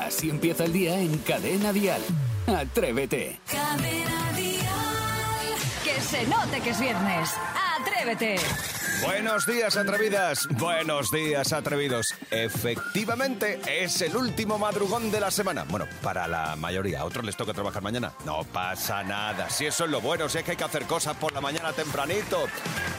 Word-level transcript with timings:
Así 0.00 0.30
empieza 0.30 0.64
el 0.64 0.72
día 0.72 0.98
en 0.98 1.18
Cadena 1.18 1.72
Dial. 1.72 2.00
Atrévete. 2.46 3.38
Cadena 3.50 4.32
Dial. 4.34 4.64
Que 5.84 6.00
se 6.00 6.26
note 6.26 6.60
que 6.60 6.70
es 6.70 6.80
viernes. 6.80 7.30
Atrévete. 7.80 8.36
Buenos 9.02 9.46
días, 9.46 9.76
atrevidas. 9.76 10.48
Buenos 10.58 11.12
días, 11.12 11.52
atrevidos. 11.52 12.14
Efectivamente, 12.30 13.60
es 13.68 14.00
el 14.02 14.16
último 14.16 14.58
madrugón 14.58 15.12
de 15.12 15.20
la 15.20 15.30
semana. 15.30 15.64
Bueno, 15.68 15.86
para 16.02 16.26
la 16.26 16.56
mayoría. 16.56 17.00
A 17.00 17.04
otros 17.04 17.24
les 17.24 17.36
toca 17.36 17.54
trabajar 17.54 17.82
mañana. 17.82 18.12
No 18.24 18.42
pasa 18.44 19.04
nada. 19.04 19.48
Si 19.50 19.66
eso 19.66 19.84
es 19.84 19.90
lo 19.90 20.00
bueno, 20.00 20.28
si 20.28 20.38
es 20.38 20.44
que 20.44 20.52
hay 20.52 20.56
que 20.56 20.64
hacer 20.64 20.84
cosas 20.86 21.16
por 21.16 21.32
la 21.32 21.40
mañana 21.40 21.72
tempranito. 21.72 22.46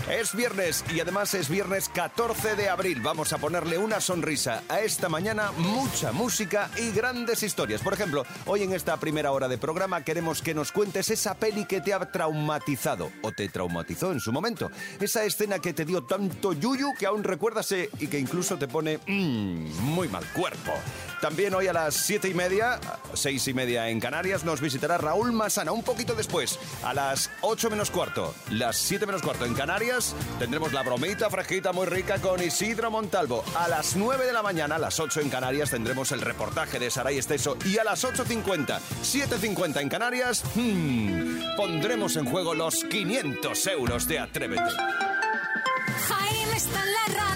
Es 0.09 0.33
viernes 0.33 0.83
y 0.93 1.01
además 1.01 1.33
es 1.33 1.49
viernes 1.49 1.89
14 1.89 2.55
de 2.55 2.69
abril. 2.69 3.01
Vamos 3.01 3.33
a 3.33 3.37
ponerle 3.37 3.77
una 3.77 3.99
sonrisa 3.99 4.63
a 4.69 4.79
esta 4.79 5.09
mañana, 5.09 5.51
mucha 5.57 6.11
música 6.11 6.69
y 6.77 6.91
grandes 6.91 7.43
historias. 7.43 7.81
Por 7.81 7.93
ejemplo, 7.93 8.25
hoy 8.45 8.63
en 8.63 8.73
esta 8.73 8.97
primera 8.97 9.31
hora 9.31 9.47
de 9.47 9.57
programa 9.57 10.03
queremos 10.03 10.41
que 10.41 10.55
nos 10.55 10.71
cuentes 10.71 11.11
esa 11.11 11.35
peli 11.35 11.65
que 11.65 11.81
te 11.81 11.93
ha 11.93 11.99
traumatizado 11.99 13.11
o 13.21 13.31
te 13.31 13.49
traumatizó 13.49 14.11
en 14.11 14.19
su 14.19 14.31
momento. 14.31 14.68
Esa 14.99 15.23
escena 15.23 15.59
que 15.59 15.73
te 15.73 15.85
dio 15.85 16.03
tanto 16.03 16.53
yuyu 16.53 16.93
que 16.97 17.05
aún 17.05 17.23
recuerdas 17.23 17.71
eh, 17.71 17.89
y 17.99 18.07
que 18.07 18.19
incluso 18.19 18.57
te 18.57 18.67
pone 18.67 18.99
mm, 19.05 19.81
muy 19.81 20.07
mal 20.07 20.25
cuerpo. 20.33 20.73
También 21.21 21.53
hoy 21.53 21.67
a 21.67 21.73
las 21.73 21.95
siete 21.95 22.29
y 22.29 22.33
media, 22.33 22.79
seis 23.13 23.45
y 23.49 23.53
media 23.53 23.89
en 23.89 23.99
Canarias, 23.99 24.45
nos 24.45 24.61
visitará 24.61 24.97
Raúl 24.97 25.33
Masana. 25.33 25.73
Un 25.73 25.83
poquito 25.83 26.15
después, 26.15 26.57
a 26.83 26.93
las 26.93 27.29
8 27.41 27.69
menos 27.69 27.91
cuarto, 27.91 28.33
las 28.51 28.77
7 28.77 29.05
menos 29.05 29.21
cuarto 29.21 29.45
en 29.45 29.53
Canarias, 29.53 30.15
tendremos 30.39 30.71
la 30.71 30.81
bromita 30.81 31.29
fresquita 31.29 31.73
muy 31.73 31.87
rica 31.87 32.19
con 32.19 32.41
Isidro 32.41 32.89
Montalvo. 32.89 33.43
A 33.55 33.67
las 33.67 33.97
9 33.97 34.25
de 34.25 34.33
la 34.33 34.41
mañana, 34.41 34.75
a 34.75 34.79
las 34.79 34.99
8 34.99 35.19
en 35.21 35.29
Canarias, 35.29 35.71
tendremos 35.71 36.11
el 36.13 36.21
reportaje 36.21 36.79
de 36.79 36.89
Saray 36.89 37.17
Esteso. 37.17 37.57
Y 37.65 37.77
a 37.77 37.83
las 37.83 38.03
8.50, 38.05 38.79
7.50 39.03 39.81
en 39.81 39.89
Canarias, 39.89 40.43
hmm, 40.55 41.55
pondremos 41.57 42.15
en 42.15 42.25
juego 42.25 42.53
los 42.53 42.83
500 42.85 43.67
euros 43.67 44.07
de 44.07 44.19
Atrévete. 44.19 44.58
Jaime 46.07 46.57
está 46.57 46.79
en 46.83 46.93
la 46.93 47.05
radio. 47.19 47.28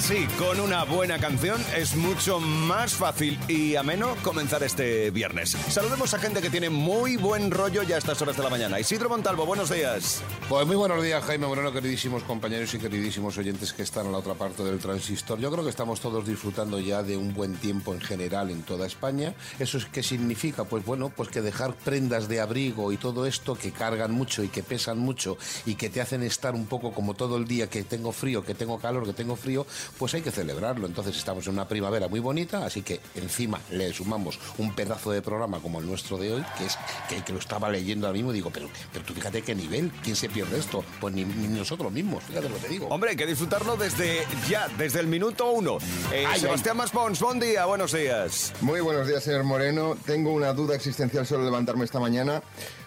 Así, 0.00 0.26
con 0.38 0.58
una 0.60 0.84
buena 0.84 1.18
canción 1.18 1.62
es 1.76 1.94
mucho 1.94 2.40
más 2.40 2.94
fácil 2.94 3.38
y 3.48 3.76
ameno 3.76 4.16
comenzar 4.22 4.62
este 4.62 5.10
viernes. 5.10 5.50
Saludemos 5.68 6.14
a 6.14 6.18
gente 6.18 6.40
que 6.40 6.48
tiene 6.48 6.70
muy 6.70 7.18
buen 7.18 7.50
rollo 7.50 7.82
ya 7.82 7.96
a 7.96 7.98
estas 7.98 8.22
horas 8.22 8.34
de 8.34 8.42
la 8.42 8.48
mañana. 8.48 8.80
Isidro 8.80 9.10
Montalvo, 9.10 9.44
buenos 9.44 9.68
días. 9.68 10.22
Pues 10.48 10.66
muy 10.66 10.76
buenos 10.76 11.02
días, 11.02 11.22
Jaime 11.24 11.46
Moreno, 11.46 11.70
queridísimos 11.70 12.22
compañeros 12.22 12.72
y 12.72 12.78
queridísimos 12.78 13.36
oyentes 13.36 13.74
que 13.74 13.82
están 13.82 14.06
a 14.06 14.10
la 14.10 14.16
otra 14.16 14.32
parte 14.32 14.64
del 14.64 14.78
transistor. 14.78 15.38
Yo 15.38 15.50
creo 15.52 15.64
que 15.64 15.70
estamos 15.70 16.00
todos 16.00 16.26
disfrutando 16.26 16.80
ya 16.80 17.02
de 17.02 17.18
un 17.18 17.34
buen 17.34 17.56
tiempo 17.56 17.92
en 17.92 18.00
general 18.00 18.48
en 18.48 18.62
toda 18.62 18.86
España. 18.86 19.34
¿Eso 19.58 19.76
es 19.76 19.84
qué 19.84 20.02
significa? 20.02 20.64
Pues 20.64 20.82
bueno, 20.82 21.12
pues 21.14 21.28
que 21.28 21.42
dejar 21.42 21.74
prendas 21.74 22.26
de 22.26 22.40
abrigo 22.40 22.90
y 22.90 22.96
todo 22.96 23.26
esto 23.26 23.54
que 23.54 23.70
cargan 23.70 24.12
mucho 24.12 24.42
y 24.42 24.48
que 24.48 24.62
pesan 24.62 24.98
mucho 24.98 25.36
y 25.66 25.74
que 25.74 25.90
te 25.90 26.00
hacen 26.00 26.22
estar 26.22 26.54
un 26.54 26.64
poco 26.64 26.92
como 26.92 27.12
todo 27.12 27.36
el 27.36 27.46
día 27.46 27.68
que 27.68 27.84
tengo 27.84 28.12
frío, 28.12 28.42
que 28.42 28.54
tengo 28.54 28.78
calor, 28.78 29.04
que 29.04 29.12
tengo 29.12 29.36
frío, 29.36 29.66
pues 29.98 30.14
hay 30.14 30.22
que 30.22 30.30
celebrarlo. 30.30 30.86
Entonces 30.86 31.16
estamos 31.16 31.46
en 31.46 31.54
una 31.54 31.68
primavera 31.68 32.08
muy 32.08 32.20
bonita, 32.20 32.64
así 32.64 32.82
que 32.82 33.00
encima 33.14 33.60
le 33.70 33.92
sumamos 33.92 34.38
un 34.58 34.74
pedazo 34.74 35.10
de 35.12 35.22
programa 35.22 35.60
como 35.60 35.80
el 35.80 35.86
nuestro 35.86 36.18
de 36.18 36.34
hoy, 36.34 36.44
que 36.58 36.66
es 36.66 36.78
que, 37.08 37.22
que 37.22 37.32
lo 37.32 37.38
estaba 37.38 37.68
leyendo 37.70 38.06
ahora 38.06 38.16
mismo 38.16 38.30
y 38.32 38.34
digo, 38.34 38.50
pero, 38.50 38.68
pero 38.92 39.04
tú 39.04 39.14
fíjate 39.14 39.42
qué 39.42 39.54
nivel, 39.54 39.90
¿quién 40.02 40.16
se 40.16 40.28
pierde 40.28 40.58
esto? 40.58 40.84
Pues 41.00 41.14
ni, 41.14 41.24
ni 41.24 41.48
nosotros 41.48 41.92
mismos, 41.92 42.24
fíjate 42.24 42.48
lo 42.48 42.54
que 42.56 42.62
te 42.62 42.68
digo. 42.68 42.86
Hombre, 42.88 43.10
hay 43.10 43.16
que 43.16 43.26
disfrutarlo 43.26 43.76
desde 43.76 44.26
ya, 44.48 44.68
desde 44.78 45.00
el 45.00 45.06
minuto 45.06 45.50
uno. 45.50 45.78
Eh, 46.12 46.24
Ay, 46.26 46.40
Sebastián 46.40 46.76
Maspons, 46.76 47.20
buen 47.20 47.40
día, 47.40 47.64
buenos 47.66 47.92
días. 47.92 48.52
Muy 48.60 48.80
buenos 48.80 49.06
días, 49.06 49.22
señor 49.22 49.44
Moreno. 49.44 49.96
Tengo 50.06 50.32
una 50.32 50.52
duda 50.52 50.74
existencial 50.74 51.26
solo 51.26 51.44
levantarme 51.44 51.84
esta 51.84 52.00
mañana. 52.00 52.42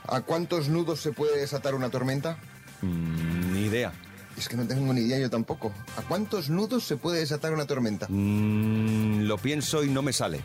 ¿A 0.08 0.22
cuántos 0.22 0.68
nudos 0.68 1.00
se 1.00 1.12
puede 1.12 1.40
desatar 1.40 1.76
una 1.76 1.90
tormenta? 1.90 2.38
Ni 2.82 3.62
idea. 3.68 3.94
Es 4.38 4.50
que 4.50 4.56
no 4.58 4.68
tengo 4.68 4.94
ni 4.94 5.02
idea 5.02 5.20
yo 5.20 5.30
tampoco. 5.30 5.72
¿A 5.98 6.02
cuántos 6.02 6.50
nudos 6.50 6.84
se 6.86 6.98
puede 6.98 7.20
desatar 7.20 7.54
una 7.54 7.66
tormenta? 7.66 8.08
Mm, 8.10 9.22
lo 9.24 9.38
pienso 9.38 9.84
y 9.84 9.90
no 9.90 10.02
me 10.02 10.12
sale. 10.14 10.42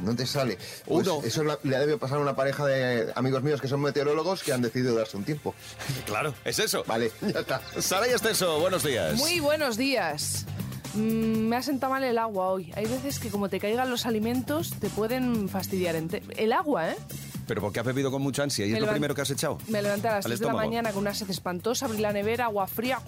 No 0.00 0.16
te 0.16 0.24
sale. 0.26 0.56
Pues 0.86 1.06
Uno. 1.06 1.20
Eso 1.24 1.44
la- 1.44 1.58
le 1.62 1.78
debe 1.78 1.96
pasar 1.98 2.18
a 2.18 2.20
una 2.22 2.34
pareja 2.34 2.64
de 2.66 3.12
amigos 3.14 3.42
míos 3.42 3.60
que 3.60 3.68
son 3.68 3.80
meteorólogos 3.82 4.42
que 4.42 4.52
han 4.52 4.62
decidido 4.62 4.94
darse 4.94 5.16
un 5.16 5.24
tiempo. 5.24 5.54
Claro, 6.06 6.34
es 6.44 6.58
eso. 6.58 6.84
Vale, 6.86 7.12
ya 7.20 7.40
está. 7.40 7.60
Saray 7.80 8.10
Esteso, 8.12 8.58
buenos 8.60 8.82
días. 8.82 9.16
Muy 9.18 9.40
buenos 9.40 9.76
días. 9.76 10.46
Mm, 10.94 11.46
me 11.48 11.56
ha 11.56 11.62
sentado 11.62 11.92
mal 11.92 12.02
el 12.02 12.18
agua 12.18 12.48
hoy. 12.48 12.72
Hay 12.74 12.86
veces 12.86 13.18
que 13.20 13.28
como 13.28 13.48
te 13.48 13.60
caigan 13.60 13.90
los 13.90 14.06
alimentos 14.06 14.70
te 14.80 14.88
pueden 14.88 15.48
fastidiar. 15.48 15.94
El 16.36 16.52
agua, 16.52 16.90
¿eh? 16.90 16.96
Pero 17.50 17.62
porque 17.62 17.80
has 17.80 17.86
bebido 17.86 18.12
con 18.12 18.22
mucha 18.22 18.44
ansia 18.44 18.64
y 18.64 18.74
es 18.74 18.80
lo 18.80 18.86
primero 18.86 19.12
que 19.12 19.22
has 19.22 19.30
echado. 19.30 19.58
Me 19.66 19.82
levanté 19.82 20.06
a 20.06 20.12
las 20.12 20.24
Al 20.24 20.30
3 20.30 20.38
de 20.38 20.46
la 20.46 20.52
mañana 20.52 20.92
con 20.92 21.00
una 21.00 21.12
sed 21.12 21.28
espantosa, 21.30 21.86
abrí 21.86 21.98
la 21.98 22.12
nevera, 22.12 22.44
agua 22.44 22.68
fría, 22.68 23.00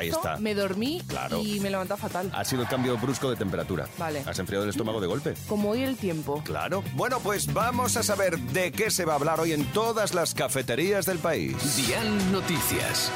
está. 0.00 0.38
me 0.38 0.54
dormí 0.54 1.02
Claro. 1.06 1.42
y 1.42 1.60
me 1.60 1.68
levantó 1.68 1.94
fatal. 1.98 2.32
Ha 2.32 2.42
sido 2.46 2.62
el 2.62 2.68
cambio 2.68 2.96
brusco 2.96 3.28
de 3.28 3.36
temperatura. 3.36 3.86
Vale. 3.98 4.22
Has 4.24 4.38
enfriado 4.38 4.64
el 4.64 4.70
estómago 4.70 4.98
de 4.98 5.08
golpe. 5.08 5.34
Como 5.46 5.68
hoy 5.68 5.82
el 5.82 5.98
tiempo. 5.98 6.42
Claro. 6.42 6.82
Bueno, 6.94 7.20
pues 7.20 7.52
vamos 7.52 7.98
a 7.98 8.02
saber 8.02 8.38
de 8.38 8.72
qué 8.72 8.90
se 8.90 9.04
va 9.04 9.12
a 9.12 9.16
hablar 9.16 9.40
hoy 9.40 9.52
en 9.52 9.66
todas 9.72 10.14
las 10.14 10.32
cafeterías 10.32 11.04
del 11.04 11.18
país. 11.18 11.76
Dial 11.76 12.32
Noticias. 12.32 13.12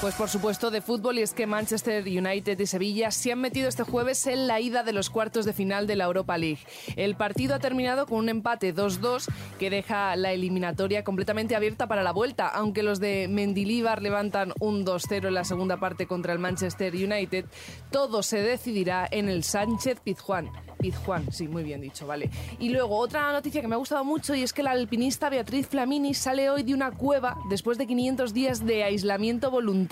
Pues 0.00 0.14
por 0.14 0.28
supuesto 0.28 0.70
de 0.70 0.82
fútbol 0.82 1.18
y 1.18 1.22
es 1.22 1.32
que 1.32 1.46
Manchester 1.46 2.04
United 2.04 2.60
y 2.60 2.66
Sevilla 2.66 3.10
se 3.10 3.32
han 3.32 3.40
metido 3.40 3.66
este 3.66 3.82
jueves 3.82 4.26
en 4.26 4.46
la 4.46 4.60
ida 4.60 4.82
de 4.82 4.92
los 4.92 5.08
cuartos 5.08 5.46
de 5.46 5.54
final 5.54 5.86
de 5.86 5.96
la 5.96 6.04
Europa 6.04 6.36
League. 6.36 6.58
El 6.96 7.16
partido 7.16 7.54
ha 7.54 7.60
terminado 7.60 8.04
con 8.06 8.18
un 8.18 8.28
empate 8.28 8.74
2-2 8.74 9.26
que 9.58 9.70
deja 9.70 10.14
la 10.16 10.32
eliminatoria 10.32 11.02
completamente 11.02 11.56
abierta 11.56 11.86
para 11.86 12.02
la 12.02 12.12
vuelta, 12.12 12.46
aunque 12.46 12.82
los 12.82 13.00
de 13.00 13.26
Mendilibar 13.26 14.02
levantan 14.02 14.52
un 14.60 14.84
2-0 14.84 15.28
en 15.28 15.34
la 15.34 15.44
segunda 15.44 15.78
parte 15.78 16.06
contra 16.06 16.34
el 16.34 16.40
Manchester 16.40 16.94
United, 16.94 17.46
todo 17.90 18.22
se 18.22 18.42
decidirá 18.42 19.08
en 19.10 19.30
el 19.30 19.44
Sánchez 19.44 20.00
Pizjuán. 20.00 20.50
Pizjuán, 20.78 21.32
sí, 21.32 21.48
muy 21.48 21.64
bien 21.64 21.80
dicho, 21.80 22.06
vale. 22.06 22.28
Y 22.58 22.68
luego 22.68 22.98
otra 22.98 23.32
noticia 23.32 23.62
que 23.62 23.66
me 23.66 23.76
ha 23.76 23.78
gustado 23.78 24.04
mucho 24.04 24.34
y 24.34 24.42
es 24.42 24.52
que 24.52 24.62
la 24.62 24.72
alpinista 24.72 25.30
Beatriz 25.30 25.66
Flamini 25.68 26.12
sale 26.12 26.50
hoy 26.50 26.64
de 26.64 26.74
una 26.74 26.90
cueva 26.90 27.38
después 27.48 27.78
de 27.78 27.86
500 27.86 28.34
días 28.34 28.64
de 28.64 28.84
aislamiento 28.84 29.50
voluntario. 29.50 29.85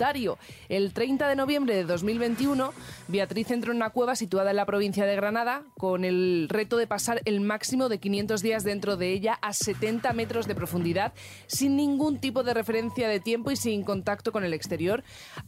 El 0.69 0.93
30 0.93 1.27
de 1.27 1.35
noviembre 1.35 1.75
de 1.75 1.83
2021, 1.83 2.73
Beatriz 3.07 3.51
entró 3.51 3.71
en 3.71 3.77
una 3.77 3.91
cueva 3.91 4.15
situada 4.15 4.49
en 4.49 4.57
la 4.57 4.65
provincia 4.65 5.05
de 5.05 5.15
Granada 5.15 5.63
con 5.77 6.03
el 6.03 6.47
reto 6.49 6.77
de 6.77 6.87
pasar 6.87 7.21
el 7.25 7.41
máximo 7.41 7.89
de 7.89 7.99
500 7.99 8.41
días 8.41 8.63
dentro 8.63 8.97
de 8.97 9.11
ella 9.11 9.39
a 9.41 9.53
70 9.53 10.11
metros 10.13 10.47
de 10.47 10.55
profundidad 10.55 11.13
sin 11.47 11.75
ningún 11.75 12.19
tipo 12.19 12.43
de 12.43 12.53
referencia 12.53 13.07
de 13.07 13.19
tiempo 13.19 13.51
y 13.51 13.55
sin 13.55 13.83
contacto 13.83 14.31
con 14.31 14.43
el 14.43 14.53
exterior. 14.53 15.03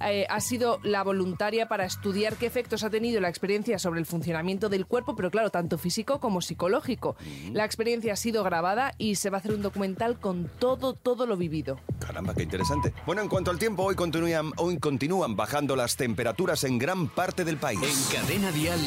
Eh, 0.06 0.26
ha 0.30 0.40
sido 0.40 0.80
la 0.84 1.04
voluntaria 1.04 1.68
para 1.68 1.86
estudiar 1.86 2.36
qué 2.36 2.46
efectos 2.46 2.84
ha 2.84 2.90
tenido 2.90 3.20
la 3.22 3.30
experiencia 3.30 3.80
sobre 3.80 4.00
el 4.00 4.06
funcionamiento 4.06 4.70
del 4.70 4.86
cuerpo, 4.86 5.16
pero 5.16 5.32
claro, 5.32 5.50
tanto 5.50 5.78
físico 5.78 6.20
como 6.20 6.42
psicológico. 6.42 7.16
La 7.52 7.66
experiencia 7.66 8.14
ha 8.14 8.16
sido 8.18 8.44
grabada 8.44 8.94
y 8.98 9.16
se 9.16 9.30
va 9.30 9.38
a 9.38 9.40
hacer 9.40 9.54
un 9.54 9.62
documental 9.62 10.20
con 10.20 10.50
todo, 10.60 10.94
todo 10.94 11.26
lo 11.26 11.38
vivido. 11.38 11.80
Caramba, 12.00 12.34
qué 12.34 12.44
interesante. 12.44 12.94
Bueno, 13.06 13.22
en 13.22 13.30
cuanto 13.30 13.52
al 13.52 13.60
tiempo, 13.60 13.84
hoy 13.84 13.96
continúan, 14.38 14.54
hoy 14.58 14.78
continúan 14.78 15.36
bajando 15.36 15.76
las 15.76 15.96
temperaturas 15.96 16.64
en 16.64 16.78
gran 16.78 17.08
parte 17.08 17.44
del 17.44 17.58
país. 17.58 17.80
En 17.82 18.20
Cadena 18.20 18.52
Dial, 18.52 18.80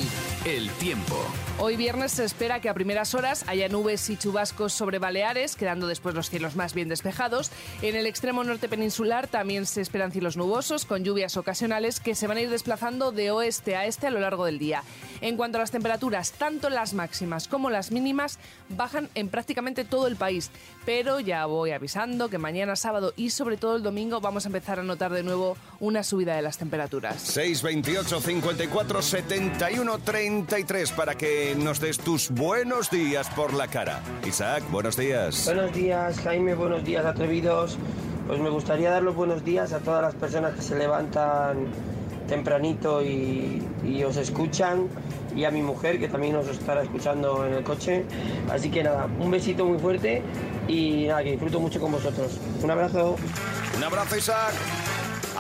el 0.45 0.71
tiempo. 0.73 1.17
Hoy 1.59 1.77
viernes 1.77 2.13
se 2.13 2.25
espera 2.25 2.61
que 2.61 2.69
a 2.69 2.75
primeras 2.75 3.15
horas 3.15 3.45
haya 3.47 3.69
nubes 3.69 4.09
y 4.11 4.17
chubascos 4.17 4.73
sobre 4.73 4.99
Baleares, 4.99 5.57
quedando 5.57 5.87
después 5.87 6.15
los 6.15 6.31
cielos 6.31 6.57
más 6.57 6.75
bien 6.75 6.89
despejados. 6.89 7.51
En 7.83 7.97
el 7.97 8.07
extremo 8.07 8.45
norte 8.45 8.69
peninsular 8.69 9.27
también 9.27 9.67
se 9.67 9.81
esperan 9.81 10.13
cielos 10.13 10.37
nubosos, 10.37 10.85
con 10.85 11.05
lluvias 11.05 11.37
ocasionales 11.37 12.01
que 12.01 12.15
se 12.15 12.27
van 12.27 12.39
a 12.39 12.41
ir 12.43 12.51
desplazando 12.51 13.13
de 13.13 13.31
oeste 13.31 13.77
a 13.77 13.87
este 13.87 14.07
a 14.07 14.11
lo 14.11 14.21
largo 14.21 14.45
del 14.45 14.59
día. 14.59 14.83
En 15.21 15.37
cuanto 15.37 15.59
a 15.59 15.61
las 15.61 15.71
temperaturas, 15.71 16.33
tanto 16.33 16.71
las 16.71 16.95
máximas 16.95 17.49
como 17.49 17.71
las 17.71 17.91
mínimas 17.91 18.39
bajan 18.71 19.09
en 19.15 19.29
prácticamente 19.29 19.85
todo 19.85 20.07
el 20.07 20.17
país. 20.17 20.51
Pero 20.87 21.21
ya 21.21 21.45
voy 21.47 21.73
avisando 21.73 22.31
que 22.31 22.39
mañana 22.39 22.77
sábado 22.77 23.13
y 23.17 23.31
sobre 23.31 23.57
todo 23.57 23.77
el 23.77 23.83
domingo 23.83 24.21
vamos 24.21 24.47
a 24.47 24.49
empezar 24.49 24.79
a 24.79 24.83
notar 24.83 25.13
de 25.13 25.23
nuevo 25.23 25.40
una 25.81 26.03
subida 26.03 26.37
de 26.37 26.43
las 26.43 26.59
temperaturas. 26.59 27.21
628 27.23 28.21
54 28.21 29.03
71 29.03 29.99
33 29.99 30.93
para 30.93 31.15
que 31.15 31.55
nos 31.57 31.81
des 31.81 31.99
tus 31.99 32.31
buenos 32.31 32.91
días 32.91 33.29
por 33.31 33.55
la 33.55 33.69
cara. 33.69 34.01
Isaac, 34.27 34.65
buenos 34.71 34.97
días. 34.97 35.45
Buenos 35.47 35.73
días, 35.73 36.21
Jaime, 36.21 36.55
buenos 36.55 36.85
días, 36.85 37.05
atrevidos. 37.05 37.79
Pues 38.27 38.41
me 38.41 38.51
gustaría 38.51 38.91
dar 38.91 39.03
los 39.03 39.15
buenos 39.15 39.45
días 39.45 39.73
a 39.73 39.81
todas 39.81 40.03
las 40.03 40.15
personas 40.15 40.55
que 40.55 40.63
se 40.63 40.77
levantan 40.77 41.67
tempranito 42.29 43.03
y, 43.03 43.63
y 43.85 44.05
os 44.05 44.17
escuchan 44.17 44.87
y 45.35 45.45
a 45.45 45.51
mi 45.51 45.63
mujer 45.63 45.99
que 45.99 46.09
también 46.09 46.37
os 46.37 46.49
estará 46.49 46.83
escuchando 46.83 47.47
en 47.47 47.55
el 47.55 47.65
coche. 47.65 48.05
Así 48.51 48.71
que 48.71 48.83
nada, 48.83 49.09
un 49.19 49.31
besito 49.31 49.65
muy 49.65 49.79
fuerte 49.79 50.23
y 50.69 51.07
nada, 51.09 51.25
que 51.25 51.33
disfruto 51.33 51.61
mucho 51.61 51.81
con 51.81 51.93
vosotros. 51.93 52.39
Un 52.63 52.71
abrazo. 52.71 53.17
Un 53.77 53.85
abrazo, 53.85 54.17
Isaac. 54.17 54.53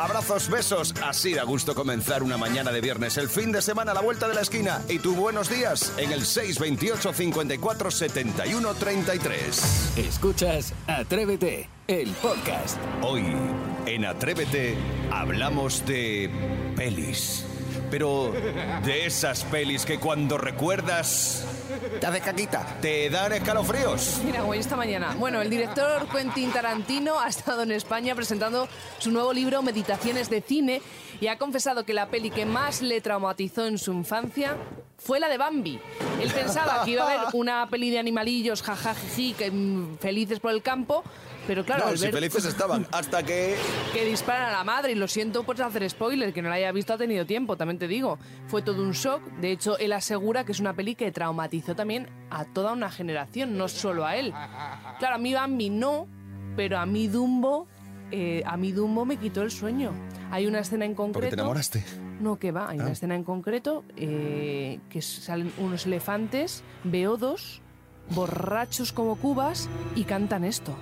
Abrazos, 0.00 0.49
besos. 0.49 0.94
Así 1.05 1.35
da 1.35 1.43
gusto 1.43 1.75
comenzar 1.75 2.23
una 2.23 2.38
mañana 2.38 2.73
de 2.73 2.81
viernes. 2.81 3.19
El 3.19 3.29
fin 3.29 3.52
de 3.52 3.61
semana 3.61 3.93
a 3.93 3.94
la 3.94 4.00
vuelta 4.00 4.26
de 4.29 4.35
la 4.35 4.41
esquina. 4.41 4.81
Y 4.88 4.99
tu 4.99 5.14
buenos 5.14 5.50
días 5.50 5.93
en 5.99 6.11
el 6.11 6.25
628 6.25 7.12
54 7.12 7.91
71 7.91 8.75
33. 8.75 9.93
Escuchas 9.99 10.73
Atrévete, 10.87 11.69
el 11.87 12.08
podcast. 12.12 12.79
Hoy, 13.02 13.25
en 13.85 14.06
Atrévete, 14.06 14.75
hablamos 15.11 15.85
de 15.85 16.31
pelis. 16.76 17.44
Pero 17.91 18.33
de 18.85 19.07
esas 19.07 19.45
pelis 19.45 19.85
que 19.85 19.99
cuando 19.99 20.39
recuerdas... 20.39 21.47
Te 22.01 22.07
hace 22.07 22.21
caquita, 22.21 22.79
te 22.81 23.11
dan 23.11 23.33
escalofríos. 23.33 24.21
Mira, 24.25 24.45
hoy 24.45 24.59
esta 24.59 24.77
mañana. 24.77 25.15
Bueno, 25.19 25.41
el 25.41 25.51
director 25.51 26.09
Quentin 26.09 26.51
Tarantino 26.51 27.21
ha 27.21 27.29
estado 27.29 27.63
en 27.63 27.73
España 27.73 28.15
presentando 28.15 28.69
su 28.99 29.11
nuevo 29.11 29.33
libro 29.33 29.63
Meditaciones 29.63 30.31
de 30.31 30.41
Cine 30.41 30.83
y 31.21 31.27
ha 31.29 31.39
confesado 31.39 31.85
que 31.85 31.95
la 31.95 32.09
peli 32.09 32.31
que 32.31 32.47
más 32.47 32.83
le 32.83 33.01
traumatizó 33.01 33.67
en 33.67 33.79
su 33.79 33.93
infancia 33.93 34.57
fue 34.99 35.21
la 35.21 35.29
de 35.29 35.39
Bambi. 35.39 35.81
Él 36.21 36.31
pensaba 36.31 36.85
que 36.85 36.93
iba 36.93 37.05
a 37.05 37.07
haber 37.07 37.35
una 37.35 37.69
peli 37.69 37.91
de 37.91 37.99
animalillos, 37.99 38.63
jajajiji, 38.63 39.35
que 39.35 39.51
mm, 39.51 39.99
felices 39.99 40.41
por 40.41 40.53
el 40.53 40.63
campo, 40.63 41.03
pero 41.50 41.64
claro, 41.64 41.87
No, 41.87 41.91
al 41.91 41.99
si 41.99 42.05
ver 42.05 42.14
felices 42.14 42.44
estaban, 42.44 42.87
hasta 42.93 43.25
que... 43.25 43.56
que 43.93 44.05
disparan 44.05 44.50
a 44.50 44.52
la 44.52 44.62
madre, 44.62 44.93
y 44.93 44.94
lo 44.94 45.08
siento 45.08 45.43
por 45.43 45.61
hacer 45.61 45.91
spoiler, 45.91 46.32
que 46.32 46.43
no 46.43 46.49
la 46.49 46.55
haya 46.55 46.70
visto 46.70 46.93
ha 46.93 46.97
tenido 46.97 47.26
tiempo, 47.26 47.56
también 47.56 47.76
te 47.76 47.88
digo. 47.88 48.20
Fue 48.47 48.62
todo 48.62 48.81
un 48.85 48.93
shock, 48.93 49.20
de 49.41 49.50
hecho 49.50 49.76
él 49.79 49.93
asegura 49.93 50.44
que 50.44 50.52
es 50.52 50.61
una 50.61 50.75
peli 50.75 50.94
que 50.94 51.11
traumatizó 51.11 51.75
también 51.75 52.06
a 52.31 52.44
toda 52.44 52.73
una 52.73 52.88
generación, 52.88 53.58
no 53.58 53.67
solo 53.67 54.06
a 54.06 54.14
él. 54.14 54.32
Claro, 55.00 55.17
a 55.17 55.19
mí 55.19 55.35
Bambi 55.35 55.70
no, 55.70 56.06
pero 56.55 56.79
a 56.79 56.87
mí 56.87 57.08
Dumbo, 57.08 57.67
eh, 58.12 58.44
a 58.46 58.56
mí 58.56 58.70
Dumbo 58.70 59.05
me 59.05 59.17
quitó 59.17 59.43
el 59.43 59.50
sueño. 59.50 59.91
Hay 60.31 60.46
una 60.46 60.61
escena 60.61 60.85
en 60.85 60.94
concreto... 60.94 61.19
Porque 61.19 61.31
te 61.31 61.41
enamoraste. 61.41 61.85
No, 62.20 62.38
que 62.38 62.53
va, 62.53 62.70
hay 62.70 62.79
una 62.79 62.93
escena 62.93 63.17
en 63.17 63.25
concreto 63.25 63.82
eh, 63.96 64.79
que 64.88 65.03
salen 65.03 65.53
unos 65.58 65.85
elefantes, 65.85 66.62
beodos, 66.85 67.61
borrachos 68.11 68.93
como 68.93 69.17
cubas 69.17 69.69
y 69.95 70.05
cantan 70.05 70.45
esto. 70.45 70.75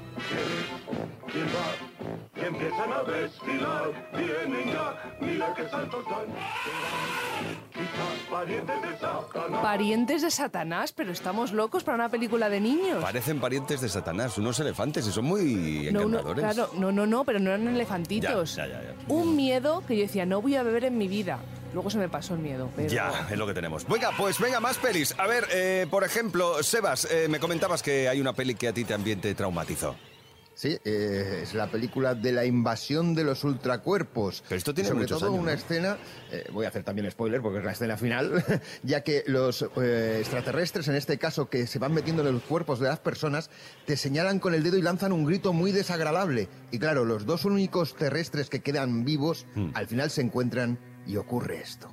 Y 2.37 2.41
empiezan 2.41 2.93
a 2.93 3.03
desfilar, 3.03 4.09
vienen 4.13 4.73
ya, 4.73 5.17
mira 5.21 5.55
qué 5.55 5.69
saltos 5.69 6.05
dan. 6.05 6.27
Quizás 7.73 8.31
parientes 8.31 8.83
de 8.83 8.99
Satanás. 8.99 9.61
Parientes 9.63 10.23
de 10.23 10.31
Satanás, 10.31 10.93
pero 10.93 11.13
estamos 11.13 11.53
locos 11.53 11.85
para 11.85 11.97
una 11.97 12.09
película 12.09 12.49
de 12.49 12.61
niños. 12.61 13.03
Parecen 13.03 13.41
parientes 13.41 13.81
de 13.81 13.89
Satanás, 13.89 14.39
unos 14.39 14.59
elefantes 14.61 15.07
y 15.07 15.13
son 15.13 15.25
muy 15.27 15.91
No, 15.93 16.03
encantadores. 16.03 16.45
claro, 16.45 16.71
no, 16.75 16.93
no, 16.93 17.07
no, 17.07 17.25
pero 17.25 17.39
no 17.41 17.51
eran 17.51 17.69
elefantitos. 17.69 18.55
Ya, 18.57 18.67
ya, 18.67 18.81
ya, 18.81 18.83
ya. 18.89 18.95
Un 19.15 19.37
miedo 19.37 19.83
que 19.87 19.97
yo 19.97 20.03
decía, 20.03 20.25
no 20.27 20.41
voy 20.41 20.57
a 20.57 20.63
beber 20.63 20.85
en 20.85 20.97
mi 20.99 21.09
vida. 21.09 21.39
Luego 21.73 21.91
se 21.91 21.99
me 21.99 22.09
pasó 22.09 22.35
el 22.35 22.41
miedo, 22.41 22.71
pero... 22.75 22.89
Ya, 22.89 23.29
es 23.31 23.37
lo 23.39 23.47
que 23.47 23.55
tenemos. 23.55 23.87
Venga, 23.87 24.11
pues 24.17 24.39
venga, 24.39 24.59
más 24.61 24.79
pelis. 24.79 25.15
A 25.19 25.27
ver, 25.27 25.47
eh, 25.53 25.87
por 25.91 26.03
ejemplo, 26.05 26.63
Sebas, 26.63 27.07
eh, 27.11 27.29
me 27.29 27.39
comentabas 27.41 27.83
que 27.83 28.09
hay 28.09 28.21
una 28.21 28.33
peli 28.33 28.55
que 28.55 28.69
a 28.69 28.73
ti 28.73 28.85
también 28.85 29.21
te 29.21 29.35
traumatizó. 29.35 29.95
Sí, 30.55 30.77
eh, 30.85 31.41
es 31.45 31.55
la 31.55 31.69
película 31.71 32.17
de 32.17 32.33
la 32.33 32.45
invasión 32.45 33.15
de 33.15 33.23
los 33.23 33.45
ultracuerpos. 33.45 34.43
Pero 34.49 34.59
esto 34.59 34.75
tiene 34.75 34.89
Sobre 34.89 35.03
muchos 35.03 35.21
todo 35.21 35.29
años, 35.31 35.41
una 35.41 35.53
¿no? 35.53 35.57
escena, 35.59 35.99
eh, 36.33 36.47
voy 36.53 36.65
a 36.65 36.69
hacer 36.71 36.83
también 36.83 37.09
spoiler 37.13 37.41
porque 37.41 37.61
es 37.61 37.65
la 37.65 37.71
escena 37.71 37.97
final, 37.97 38.45
ya 38.83 39.05
que 39.05 39.23
los 39.29 39.63
eh, 39.77 40.17
extraterrestres, 40.19 40.89
en 40.89 40.97
este 40.97 41.17
caso, 41.17 41.49
que 41.49 41.69
se 41.69 41.79
van 41.79 41.93
metiendo 41.95 42.27
en 42.27 42.35
los 42.35 42.43
cuerpos 42.43 42.81
de 42.81 42.89
las 42.89 42.99
personas, 42.99 43.51
te 43.87 43.97
señalan 43.97 44.41
con 44.41 44.53
el 44.53 44.65
dedo 44.65 44.77
y 44.77 44.83
lanzan 44.83 45.13
un 45.13 45.25
grito 45.27 45.53
muy 45.53 45.71
desagradable. 45.71 46.49
Y 46.73 46.81
claro, 46.81 47.05
los 47.05 47.25
dos 47.25 47.45
únicos 47.45 47.95
terrestres 47.95 48.51
que 48.51 48.59
quedan 48.59 49.05
vivos, 49.05 49.47
Hmm. 49.55 49.71
al 49.75 49.87
final 49.87 50.11
se 50.11 50.23
encuentran 50.23 50.77
y 51.09 51.17
ocurre 51.17 51.61
esto. 51.61 51.89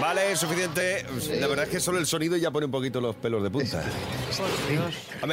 Vale, 0.00 0.34
suficiente. 0.36 1.04
La 1.38 1.46
verdad 1.46 1.66
es 1.66 1.70
que 1.70 1.78
solo 1.78 1.98
el 1.98 2.06
sonido 2.06 2.36
ya 2.36 2.50
pone 2.50 2.66
un 2.66 2.72
poquito 2.72 3.00
los 3.00 3.14
pelos 3.14 3.42
de 3.42 3.50
punta. 3.50 3.84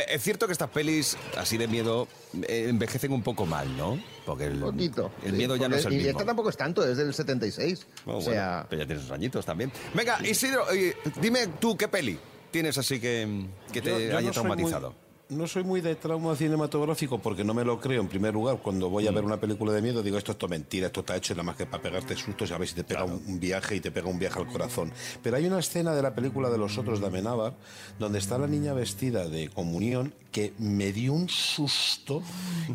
Es 0.07 0.21
cierto 0.21 0.45
que 0.45 0.51
estas 0.53 0.69
pelis 0.69 1.17
así 1.37 1.57
de 1.57 1.67
miedo 1.67 2.07
eh, 2.47 2.67
envejecen 2.69 3.11
un 3.11 3.23
poco 3.23 3.45
mal, 3.47 3.75
¿no? 3.77 3.99
Porque 4.25 4.45
el, 4.45 4.61
Un 4.61 4.71
poquito. 4.71 5.11
el 5.23 5.31
Sí, 5.31 5.37
miedo 5.37 5.55
ya 5.55 5.69
no 5.69 5.75
es 5.77 5.85
el 5.85 5.93
Y 5.93 5.95
mismo. 5.97 6.11
esta 6.11 6.25
tampoco 6.25 6.49
es 6.49 6.57
tanto, 6.57 6.87
es 6.87 6.97
del 6.97 7.13
76. 7.13 7.87
Oh, 8.05 8.11
o 8.11 8.13
bueno, 8.15 8.31
sea, 8.31 8.67
pero 8.69 8.81
ya 8.83 8.85
tienes 8.85 9.03
sus 9.05 9.11
añitos 9.11 9.43
también. 9.45 9.71
Venga, 9.95 10.19
Isidro, 10.27 10.65
oye, 10.69 10.95
dime 11.19 11.47
tú 11.59 11.75
qué 11.75 11.87
peli 11.87 12.19
tienes 12.51 12.77
así 12.77 12.99
que, 12.99 13.45
que 13.71 13.81
te 13.81 13.89
Yo- 13.89 13.99
yo 13.99 14.05
haya 14.05 14.19
no 14.19 14.21
muy- 14.23 14.31
traumatizado. 14.31 14.93
no 15.29 15.45
soy 15.47 15.63
muy 15.63 15.79
de 15.81 15.93
trauma 15.95 16.35
cinematográfico 16.35 17.19
porque 17.19 17.43
no 17.43 17.53
me 17.53 17.63
lo 17.63 17.79
creo 17.79 18.01
en 18.01 18.07
primer 18.07 18.33
lugar. 18.33 18.57
Cuando 18.63 18.89
voy 18.89 19.07
a 19.07 19.11
Mm. 19.11 19.15
ver 19.15 19.23
una 19.25 19.39
película 19.39 19.71
de 19.73 19.81
miedo 19.81 20.01
digo 20.01 20.17
esto 20.17 20.31
es 20.31 20.37
todo 20.39 20.49
mentira, 20.49 20.87
esto 20.87 21.01
está 21.01 21.15
hecho 21.15 21.33
nada 21.35 21.43
más 21.43 21.55
que 21.55 21.65
para 21.67 21.83
pegarte 21.83 22.15
sustos 22.15 22.49
y 22.49 22.53
a 22.53 22.57
ver 22.57 22.67
si 22.67 22.73
te 22.75 22.83
pega 22.83 23.03
un, 23.03 23.21
un 23.27 23.39
viaje 23.39 23.75
y 23.75 23.79
te 23.79 23.91
pega 23.91 24.07
un 24.07 24.17
viaje 24.17 24.39
al 24.39 24.47
corazón. 24.47 24.91
Pero 25.21 25.37
hay 25.37 25.45
una 25.45 25.59
escena 25.59 25.93
de 25.93 26.01
la 26.01 26.15
película 26.15 26.49
de 26.49 26.57
los 26.57 26.77
otros 26.79 26.99
de 26.99 27.05
Amenábar 27.07 27.53
donde 27.99 28.17
está 28.17 28.37
la 28.39 28.47
niña 28.47 28.73
vestida 28.73 29.27
de 29.29 29.49
comunión 29.49 30.15
que 30.31 30.53
me 30.57 30.91
dio 30.91 31.13
un 31.13 31.29
susto 31.29 32.21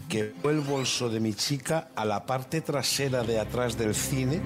que 0.09 0.33
fue 0.43 0.53
el 0.53 0.61
bolso 0.61 1.09
de 1.09 1.21
mi 1.21 1.35
chica 1.35 1.89
a 1.95 2.05
la 2.05 2.27
parte 2.27 2.61
trasera 2.61 3.23
de 3.23 3.39
atrás 3.39 3.79
del 3.79 3.95
cine 3.95 4.41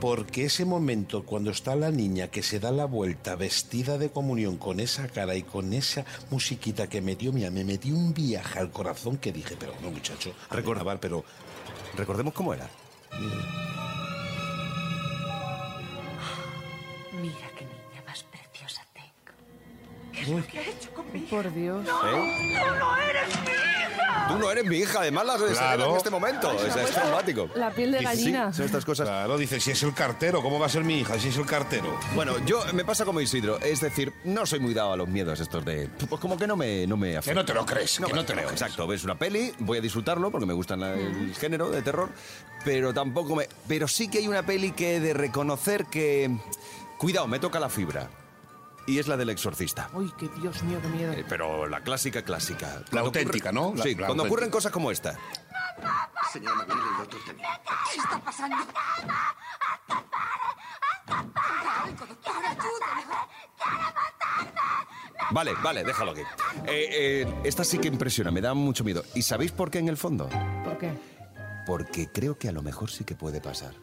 porque 0.00 0.44
ese 0.44 0.64
momento 0.64 1.24
cuando 1.24 1.50
está 1.50 1.76
la 1.76 1.90
niña 1.90 2.28
que 2.28 2.42
se 2.42 2.60
da 2.60 2.70
la 2.70 2.84
vuelta 2.84 3.36
vestida 3.36 3.98
de 3.98 4.10
comunión 4.10 4.56
con 4.56 4.80
esa 4.80 5.08
cara 5.08 5.36
y 5.36 5.42
con 5.42 5.72
esa 5.72 6.04
musiquita 6.30 6.88
que 6.88 7.00
me 7.00 7.16
dio 7.16 7.32
mía 7.32 7.50
me 7.50 7.64
metió 7.64 7.94
un 7.94 8.12
viaje 8.14 8.58
al 8.58 8.70
corazón 8.70 9.16
que 9.16 9.32
dije 9.32 9.56
pero 9.58 9.74
no 9.82 9.90
muchacho 9.90 10.32
recordar 10.50 11.00
pero 11.00 11.24
Recordemos 11.96 12.34
cómo 12.34 12.54
era. 12.54 12.68
Mira 13.18 13.99
tengo. 20.36 21.26
Por 21.30 21.52
Dios. 21.54 21.86
¿Eh? 21.88 22.54
Tú 24.28 24.38
no 24.38 24.48
eres 24.50 24.64
mi 24.64 24.76
hija, 24.76 25.00
además 25.00 25.26
las 25.26 25.40
de 25.40 25.46
Claro. 25.48 25.90
en 25.90 25.96
este 25.96 26.10
momento. 26.10 26.56
Sea, 26.72 26.84
es 26.84 26.90
traumático. 26.92 27.50
La 27.56 27.70
piel 27.72 27.90
de 27.90 27.98
sí, 27.98 28.04
gallina. 28.04 28.52
son 28.52 28.64
estas 28.64 28.84
cosas. 28.84 29.08
claro 29.08 29.36
dice 29.36 29.58
si 29.58 29.72
es 29.72 29.82
el 29.82 29.92
cartero 29.92 30.40
cómo 30.40 30.60
va 30.60 30.66
a 30.66 30.68
ser 30.68 30.84
mi 30.84 31.00
hija 31.00 31.18
si 31.18 31.28
es 31.28 31.36
el 31.36 31.46
cartero 31.46 31.98
Bueno, 32.14 32.34
yo 32.46 32.62
me 32.72 32.84
pasa 32.84 33.04
como 33.04 33.20
Isidro, 33.20 33.58
es 33.60 33.80
decir, 33.80 34.12
no 34.24 34.46
soy 34.46 34.60
muy 34.60 34.72
dado 34.72 34.92
a 34.92 34.96
los 34.96 35.08
miedos 35.08 35.40
estos 35.40 35.64
de... 35.64 35.88
Pues 36.08 36.20
como 36.20 36.36
que 36.38 36.46
no 36.46 36.56
me, 36.56 36.86
no 36.86 36.96
me 36.96 37.16
afecta. 37.16 37.40
no 37.40 37.44
te 37.44 37.54
lo 37.54 37.66
crees, 37.66 37.96
que 37.98 38.06
me 38.06 38.12
no 38.12 38.24
te 38.24 38.34
lo 38.34 38.42
crees. 38.42 38.52
Exacto, 38.52 38.86
ves 38.86 39.02
una 39.02 39.18
peli, 39.18 39.52
voy 39.58 39.78
a 39.78 39.80
disfrutarlo 39.80 40.30
porque 40.30 40.46
me 40.46 40.54
gusta 40.54 40.76
la- 40.76 40.94
el 40.94 41.34
género 41.34 41.68
de 41.70 41.82
terror, 41.82 42.10
pero 42.64 42.94
tampoco 42.94 43.34
me... 43.34 43.48
Pero 43.66 43.88
sí 43.88 44.08
que 44.08 44.18
hay 44.18 44.28
una 44.28 44.44
peli 44.44 44.70
que 44.72 44.96
he 44.96 45.00
de 45.00 45.12
reconocer 45.12 45.86
que... 45.86 46.30
Cuidado, 46.98 47.26
me 47.26 47.40
toca 47.40 47.58
la 47.58 47.68
fibra. 47.68 48.08
Y 48.90 48.98
es 48.98 49.06
la 49.06 49.16
del 49.16 49.30
exorcista. 49.30 49.88
Uy, 49.94 50.12
qué 50.18 50.28
Dios 50.40 50.62
mío, 50.64 50.80
qué 50.82 50.88
miedo. 50.88 51.12
Eh, 51.12 51.24
Pero 51.28 51.68
la 51.68 51.80
clásica, 51.80 52.22
clásica. 52.22 52.82
Cuando 52.90 53.06
auténtica, 53.06 53.52
¿no? 53.52 53.72
La- 53.76 53.84
sí, 53.84 53.94
la 53.94 54.06
cuando 54.06 54.24
ocurren 54.24 54.50
cosas 54.50 54.72
como 54.72 54.90
esta. 54.90 55.16
¿Qué 56.32 57.98
está 58.00 58.18
pasando? 58.24 58.56
Algo, 61.06 62.06
doctor, 62.06 62.34
ayúdame. 62.44 63.04
Vale, 65.32 65.52
vale, 65.62 65.84
déjalo 65.84 66.10
aquí. 66.12 66.22
Eh, 66.66 66.88
eh, 67.22 67.34
esta 67.44 67.62
sí 67.64 67.78
que 67.78 67.86
impresiona, 67.88 68.30
me 68.32 68.40
da 68.40 68.54
mucho 68.54 68.82
miedo. 68.82 69.04
¿Y 69.14 69.22
sabéis 69.22 69.52
por 69.52 69.70
qué 69.70 69.78
en 69.78 69.88
el 69.88 69.96
fondo? 69.96 70.28
¿Por 70.64 70.78
qué? 70.78 70.92
Porque 71.66 72.08
creo 72.12 72.36
que 72.38 72.48
a 72.48 72.52
lo 72.52 72.62
mejor 72.62 72.90
sí 72.90 73.04
que 73.04 73.14
puede 73.14 73.40
pasar. 73.40 73.74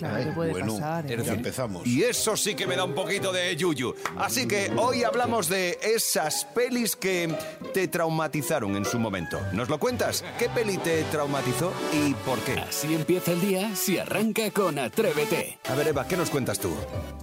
Claro 0.00 0.16
Ay, 0.16 0.32
puede 0.34 0.50
bueno, 0.52 0.72
pasar. 0.74 1.12
¿eh? 1.12 1.18
Ya 1.22 1.34
empezamos. 1.34 1.86
Y 1.86 2.02
eso 2.04 2.34
sí 2.36 2.54
que 2.54 2.66
me 2.66 2.74
da 2.74 2.84
un 2.84 2.94
poquito 2.94 3.32
de 3.32 3.54
yuyu. 3.54 3.94
Así 4.16 4.48
que 4.48 4.72
hoy 4.78 5.04
hablamos 5.04 5.48
de 5.50 5.78
esas 5.82 6.46
pelis 6.46 6.96
que 6.96 7.28
te 7.74 7.86
traumatizaron 7.86 8.76
en 8.76 8.86
su 8.86 8.98
momento. 8.98 9.38
¿Nos 9.52 9.68
lo 9.68 9.78
cuentas? 9.78 10.24
¿Qué 10.38 10.48
peli 10.48 10.78
te 10.78 11.02
traumatizó 11.04 11.70
y 11.92 12.14
por 12.14 12.38
qué? 12.40 12.54
Así 12.60 12.94
empieza 12.94 13.32
el 13.32 13.42
día 13.42 13.76
si 13.76 13.98
arranca 13.98 14.50
con 14.50 14.78
Atrévete. 14.78 15.58
A 15.68 15.74
ver, 15.74 15.88
Eva, 15.88 16.06
¿qué 16.08 16.16
nos 16.16 16.30
cuentas 16.30 16.58
tú? 16.58 16.72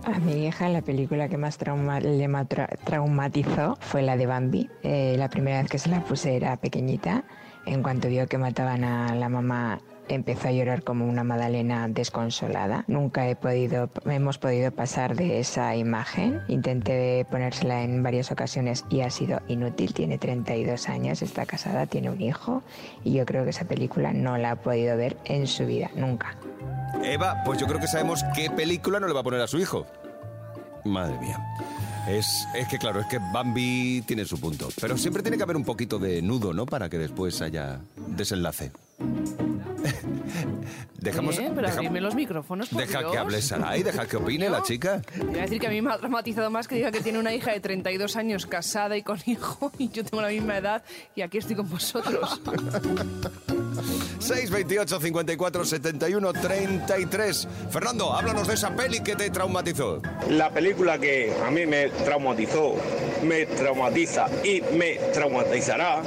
A 0.03 0.19
mi 0.19 0.45
hija 0.45 0.69
la 0.69 0.83
película 0.83 1.27
que 1.29 1.37
más 1.37 1.57
trauma- 1.57 1.99
le 1.99 2.27
ma- 2.27 2.47
tra- 2.47 2.77
traumatizó 2.85 3.77
fue 3.81 4.03
la 4.03 4.15
de 4.17 4.27
Bambi. 4.27 4.69
Eh, 4.83 5.15
la 5.17 5.29
primera 5.29 5.61
vez 5.63 5.71
que 5.71 5.79
se 5.79 5.89
la 5.89 6.03
puse 6.03 6.35
era 6.35 6.55
pequeñita. 6.57 7.23
En 7.65 7.81
cuanto 7.81 8.07
vio 8.07 8.27
que 8.27 8.37
mataban 8.37 8.83
a 8.83 9.15
la 9.15 9.27
mamá, 9.29 9.81
empezó 10.09 10.47
a 10.47 10.51
llorar 10.51 10.83
como 10.83 11.05
una 11.05 11.23
magdalena 11.23 11.87
desconsolada. 11.87 12.83
Nunca 12.87 13.27
he 13.29 13.35
podido, 13.35 13.89
hemos 14.05 14.37
podido 14.37 14.71
pasar 14.71 15.15
de 15.15 15.39
esa 15.39 15.75
imagen. 15.75 16.41
Intenté 16.47 17.25
ponérsela 17.29 17.83
en 17.83 18.03
varias 18.03 18.31
ocasiones 18.31 18.85
y 18.89 19.01
ha 19.01 19.09
sido 19.09 19.41
inútil. 19.47 19.93
Tiene 19.93 20.17
32 20.17 20.89
años, 20.89 21.21
está 21.21 21.45
casada, 21.45 21.85
tiene 21.85 22.09
un 22.09 22.21
hijo 22.21 22.63
y 23.03 23.13
yo 23.13 23.25
creo 23.25 23.43
que 23.43 23.51
esa 23.51 23.65
película 23.65 24.13
no 24.13 24.37
la 24.37 24.51
ha 24.51 24.55
podido 24.55 24.97
ver 24.97 25.17
en 25.25 25.47
su 25.47 25.65
vida, 25.65 25.89
nunca. 25.95 26.35
Eva, 27.03 27.41
pues 27.45 27.59
yo 27.59 27.67
creo 27.67 27.79
que 27.79 27.87
sabemos 27.87 28.23
qué 28.35 28.49
película 28.49 28.99
no 28.99 29.07
le 29.07 29.13
va 29.13 29.21
a 29.21 29.23
poner 29.23 29.41
a 29.41 29.47
su 29.47 29.59
hijo. 29.59 29.85
Madre 30.83 31.17
mía. 31.19 31.37
Es, 32.07 32.47
es 32.55 32.67
que 32.69 32.77
claro, 32.77 33.01
es 33.01 33.07
que 33.07 33.19
Bambi 33.19 34.01
tiene 34.07 34.23
su 34.23 34.39
punto. 34.39 34.69
Pero 34.79 34.97
siempre 34.97 35.21
tiene 35.21 35.35
que 35.35 35.43
haber 35.43 35.57
un 35.57 35.65
poquito 35.65 35.99
de 35.99 36.21
nudo, 36.21 36.53
¿no? 36.53 36.65
Para 36.65 36.89
que 36.89 36.97
después 36.97 37.41
haya 37.41 37.81
desenlace. 38.15 38.71
Dejamos, 40.99 41.37
Eh, 41.37 41.51
pero 41.53 41.67
deja- 41.67 41.75
abrirme 41.77 42.01
los 42.01 42.15
micrófonos, 42.15 42.69
por 42.69 42.81
deja 42.81 42.99
Dios. 42.99 43.11
que 43.11 43.17
hable 43.17 43.41
Saray, 43.41 43.83
deja 43.83 44.05
que 44.07 44.17
opine 44.17 44.49
la 44.49 44.63
chica. 44.63 45.01
Voy 45.25 45.37
a 45.39 45.41
decir 45.43 45.59
que 45.59 45.67
a 45.67 45.69
mí 45.69 45.81
me 45.81 45.91
ha 45.93 45.97
traumatizado 45.97 46.49
más 46.49 46.67
que 46.67 46.75
diga 46.75 46.91
que 46.91 47.01
tiene 47.01 47.19
una 47.19 47.33
hija 47.33 47.51
de 47.51 47.59
32 47.59 48.15
años 48.15 48.45
casada 48.45 48.97
y 48.97 49.03
con 49.03 49.19
hijo 49.25 49.71
y 49.77 49.89
yo 49.89 50.03
tengo 50.03 50.21
la 50.21 50.29
misma 50.29 50.57
edad 50.57 50.83
y 51.15 51.21
aquí 51.21 51.37
estoy 51.37 51.55
con 51.55 51.69
vosotros. 51.69 52.41
628 54.19 54.99
54 54.99 55.65
71 55.65 56.33
33. 56.33 57.47
Fernando, 57.69 58.13
háblanos 58.13 58.47
de 58.47 58.55
esa 58.55 58.75
peli 58.75 58.99
que 59.01 59.15
te 59.15 59.29
traumatizó. 59.29 60.01
La 60.29 60.49
película 60.51 60.97
que 60.99 61.33
a 61.45 61.51
mí 61.51 61.65
me 61.65 61.89
traumatizó, 61.89 62.75
me 63.23 63.45
traumatiza 63.45 64.27
y 64.43 64.61
me 64.75 64.95
traumatizará 65.13 66.01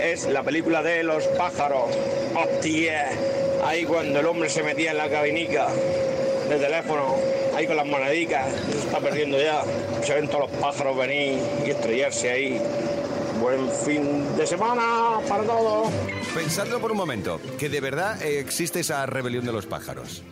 es 0.00 0.26
la 0.26 0.42
película 0.42 0.82
de 0.82 1.02
los 1.02 1.24
pájaros. 1.28 1.90
¡Hostia! 2.34 3.08
Ahí 3.64 3.84
cuando 3.84 4.20
el 4.20 4.26
hombre 4.26 4.48
se 4.48 4.62
metía 4.62 4.92
en 4.92 4.98
la 4.98 5.08
cabinica 5.08 5.68
de 6.48 6.56
teléfono, 6.56 7.16
ahí 7.56 7.66
con 7.66 7.76
las 7.76 7.86
monedicas, 7.86 8.46
se 8.70 8.78
está 8.78 8.98
perdiendo 9.00 9.38
ya. 9.40 9.62
Se 10.02 10.14
ven 10.14 10.28
todos 10.28 10.50
los 10.50 10.60
pájaros 10.60 10.96
venir 10.96 11.38
y 11.66 11.70
estrellarse 11.70 12.30
ahí. 12.30 12.60
Buen 13.40 13.70
fin 13.70 14.36
de 14.36 14.46
semana 14.46 15.20
para 15.28 15.44
todos. 15.44 15.88
Pensadlo 16.34 16.80
por 16.80 16.90
un 16.92 16.96
momento, 16.96 17.40
que 17.58 17.68
de 17.68 17.80
verdad 17.80 18.20
eh, 18.22 18.40
existe 18.40 18.80
esa 18.80 19.06
rebelión 19.06 19.44
de 19.44 19.52
los 19.52 19.66
pájaros. 19.66 20.22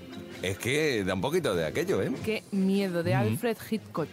Es 0.43 0.59
que 0.59 1.03
da 1.05 1.15
un 1.15 1.21
poquito 1.21 1.55
de 1.55 1.65
aquello, 1.67 2.03
¿eh? 2.03 2.13
Qué 2.25 2.45
miedo, 2.53 3.03
de 3.03 3.15
Alfred 3.15 3.57
Hitchcock. 3.71 4.09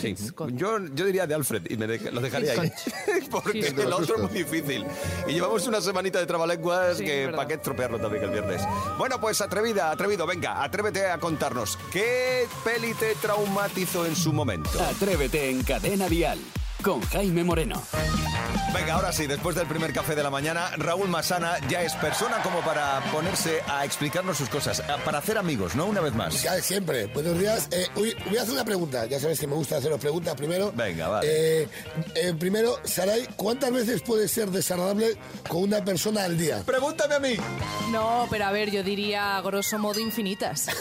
Sí, 0.00 0.08
Hitchcock. 0.08 0.50
yo, 0.52 0.78
yo 0.94 1.04
diría 1.04 1.26
de 1.26 1.34
Alfred 1.34 1.70
y 1.70 1.76
me 1.76 1.86
de- 1.86 2.10
lo 2.12 2.20
dejaría 2.20 2.52
ahí. 2.60 2.72
Porque 3.30 3.62
Sí, 3.62 3.68
sí. 3.74 3.80
el 3.80 3.92
otro 3.92 4.16
es 4.16 4.22
muy 4.22 4.32
difícil. 4.42 4.84
Y 5.28 5.32
llevamos 5.32 5.66
una 5.66 5.80
semanita 5.80 6.20
de 6.20 6.26
trabalenguas 6.26 6.98
Sí, 6.98 7.04
que 7.04 7.28
para 7.28 7.48
qué 7.48 7.54
estropearlo 7.54 7.98
también 7.98 8.24
el 8.24 8.30
viernes. 8.30 8.62
Bueno, 8.98 9.20
pues 9.20 9.40
atrevida, 9.40 9.90
atrevido, 9.90 10.26
venga, 10.26 10.62
atrévete 10.62 11.06
a 11.06 11.18
contarnos. 11.18 11.76
¿Qué 11.92 12.46
peli 12.64 12.94
te 12.94 13.14
traumatizó 13.16 14.06
en 14.06 14.14
su 14.16 14.32
momento? 14.32 14.70
Atrévete 14.80 15.50
en 15.50 15.62
Cadena 15.64 16.08
Dial 16.08 16.38
con 16.84 17.00
Jaime 17.00 17.42
Moreno. 17.42 17.82
Venga, 18.74 18.94
ahora 18.94 19.12
sí, 19.12 19.26
después 19.28 19.54
del 19.54 19.68
primer 19.68 19.92
café 19.92 20.16
de 20.16 20.22
la 20.24 20.30
mañana, 20.30 20.70
Raúl 20.76 21.08
Masana 21.08 21.56
ya 21.68 21.82
es 21.82 21.94
persona 21.94 22.42
como 22.42 22.60
para 22.62 23.00
ponerse 23.12 23.60
a 23.68 23.84
explicarnos 23.84 24.36
sus 24.36 24.48
cosas, 24.48 24.82
para 25.04 25.18
hacer 25.18 25.38
amigos, 25.38 25.76
¿no? 25.76 25.86
Una 25.86 26.00
vez 26.00 26.12
más. 26.14 26.42
Ya, 26.42 26.60
siempre. 26.60 27.06
Buenos 27.06 27.38
días. 27.38 27.68
Eh, 27.70 27.86
voy 27.94 28.36
a 28.36 28.42
hacer 28.42 28.52
una 28.54 28.64
pregunta. 28.64 29.06
Ya 29.06 29.20
sabes 29.20 29.38
que 29.38 29.46
me 29.46 29.54
gusta 29.54 29.76
haceros 29.76 30.00
preguntas 30.00 30.34
primero. 30.34 30.72
Venga, 30.74 31.06
vale. 31.06 31.28
Eh, 31.62 31.68
eh, 32.16 32.34
primero, 32.36 32.76
Saray, 32.82 33.28
¿cuántas 33.36 33.70
veces 33.72 34.02
puede 34.02 34.26
ser 34.26 34.50
desagradable 34.50 35.16
con 35.48 35.62
una 35.62 35.84
persona 35.84 36.24
al 36.24 36.36
día? 36.36 36.62
Pregúntame 36.66 37.14
a 37.14 37.20
mí. 37.20 37.36
No, 37.92 38.26
pero 38.28 38.46
a 38.46 38.50
ver, 38.50 38.72
yo 38.72 38.82
diría 38.82 39.40
grosso 39.40 39.78
modo 39.78 40.00
infinitas. 40.00 40.66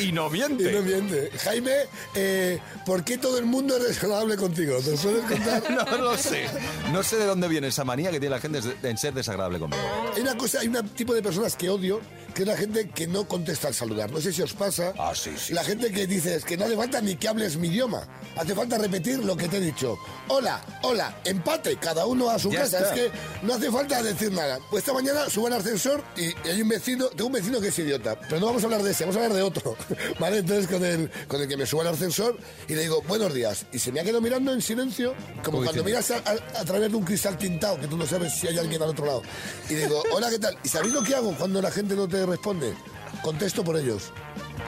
Y 0.00 0.10
no 0.12 0.28
Y 0.28 0.30
miente. 0.32 0.72
no 0.72 0.80
miente. 0.82 1.30
Jaime, 1.44 1.72
eh, 2.14 2.58
¿por 2.86 3.04
qué 3.04 3.18
todo 3.18 3.38
el 3.38 3.44
mundo 3.44 3.76
es 3.76 3.84
desagradable 3.88 4.31
contigo? 4.36 4.78
¿Te 4.78 4.92
puedes 4.96 5.24
contar? 5.24 5.62
No 5.92 5.98
lo 5.98 6.16
sé. 6.16 6.46
No 6.92 7.02
sé 7.02 7.16
de 7.16 7.26
dónde 7.26 7.48
viene 7.48 7.68
esa 7.68 7.84
manía 7.84 8.10
que 8.10 8.20
tiene 8.20 8.34
la 8.34 8.40
gente 8.40 8.60
en 8.82 8.98
ser 8.98 9.14
desagradable 9.14 9.58
conmigo. 9.58 9.82
Hay 10.14 10.22
una 10.22 10.36
cosa, 10.36 10.60
hay 10.60 10.68
un 10.68 10.88
tipo 10.90 11.14
de 11.14 11.22
personas 11.22 11.56
que 11.56 11.68
odio, 11.70 12.00
que 12.32 12.42
es 12.42 12.48
la 12.48 12.56
gente 12.56 12.88
que 12.90 13.06
no 13.06 13.26
contesta 13.28 13.68
al 13.68 13.74
saludar. 13.74 14.10
No 14.10 14.20
sé 14.20 14.32
si 14.32 14.42
os 14.42 14.52
pasa. 14.54 14.92
Ah, 14.98 15.12
sí, 15.14 15.30
sí, 15.38 15.52
La 15.52 15.64
gente 15.64 15.90
que 15.92 16.06
dices 16.06 16.44
que 16.44 16.56
no 16.56 16.64
hace 16.64 16.76
falta 16.76 17.00
ni 17.00 17.16
que 17.16 17.28
hables 17.28 17.56
mi 17.56 17.68
idioma. 17.68 18.06
Hace 18.36 18.54
falta 18.54 18.78
repetir 18.78 19.18
lo 19.24 19.36
que 19.36 19.48
te 19.48 19.58
he 19.58 19.60
dicho. 19.60 19.98
Hola, 20.28 20.60
hola, 20.82 21.20
empate, 21.24 21.76
cada 21.76 22.06
uno 22.06 22.30
a 22.30 22.38
su 22.38 22.50
Ya 22.50 22.60
casa. 22.60 22.78
está. 22.78 22.94
Es 22.94 23.00
que 23.00 23.46
no 23.46 23.54
hace 23.54 23.70
falta 23.70 24.02
decir 24.02 24.32
nada. 24.32 24.58
Pues 24.70 24.82
esta 24.82 24.92
mañana 24.92 25.28
subo 25.28 25.46
al 25.48 25.52
ascensor 25.54 26.02
y, 26.16 26.26
y 26.28 26.50
hay 26.50 26.62
un 26.62 26.68
vecino, 26.68 27.08
tengo 27.08 27.26
un 27.26 27.32
vecino 27.32 27.60
que 27.60 27.68
es 27.68 27.78
idiota. 27.78 28.18
Pero 28.20 28.40
no 28.40 28.46
vamos 28.46 28.62
a 28.62 28.66
hablar 28.66 28.82
de 28.82 28.90
ese, 28.92 29.04
vamos 29.04 29.16
a 29.16 29.20
hablar 29.20 29.36
de 29.36 29.42
otro. 29.42 29.76
¿Vale? 30.18 30.38
Entonces 30.38 30.66
con 30.68 30.84
el, 30.84 31.10
con 31.28 31.40
el 31.42 31.48
que 31.48 31.56
me 31.56 31.66
subo 31.66 31.82
al 31.82 31.88
ascensor 31.88 32.38
y 32.68 32.74
le 32.74 32.82
digo, 32.82 33.02
buenos 33.02 33.34
días. 33.34 33.66
Y 33.72 33.78
se 33.78 33.92
me 33.92 34.00
ha 34.00 34.04
quedado 34.04 34.20
mirando 34.22 34.52
en 34.52 34.62
silencio, 34.62 35.14
como 35.44 35.58
Uy, 35.58 35.64
cuando 35.64 35.82
sí. 35.82 35.86
miras 35.86 36.10
a, 36.10 36.16
a- 36.18 36.60
a 36.60 36.64
través 36.64 36.90
de 36.90 36.96
un 36.96 37.04
cristal 37.04 37.36
tintado, 37.36 37.78
que 37.80 37.86
tú 37.88 37.96
no 37.96 38.06
sabes 38.06 38.32
si 38.34 38.46
hay 38.48 38.58
alguien 38.58 38.82
al 38.82 38.90
otro 38.90 39.04
lado. 39.06 39.22
Y 39.68 39.74
digo, 39.74 40.02
hola, 40.12 40.30
¿qué 40.30 40.38
tal? 40.38 40.56
¿Y 40.64 40.68
sabéis 40.68 40.94
lo 40.94 41.02
que 41.02 41.14
hago 41.14 41.34
cuando 41.36 41.60
la 41.60 41.70
gente 41.70 41.94
no 41.94 42.08
te 42.08 42.21
responde? 42.26 42.74
Contesto 43.22 43.62
por 43.62 43.76
ellos. 43.76 44.10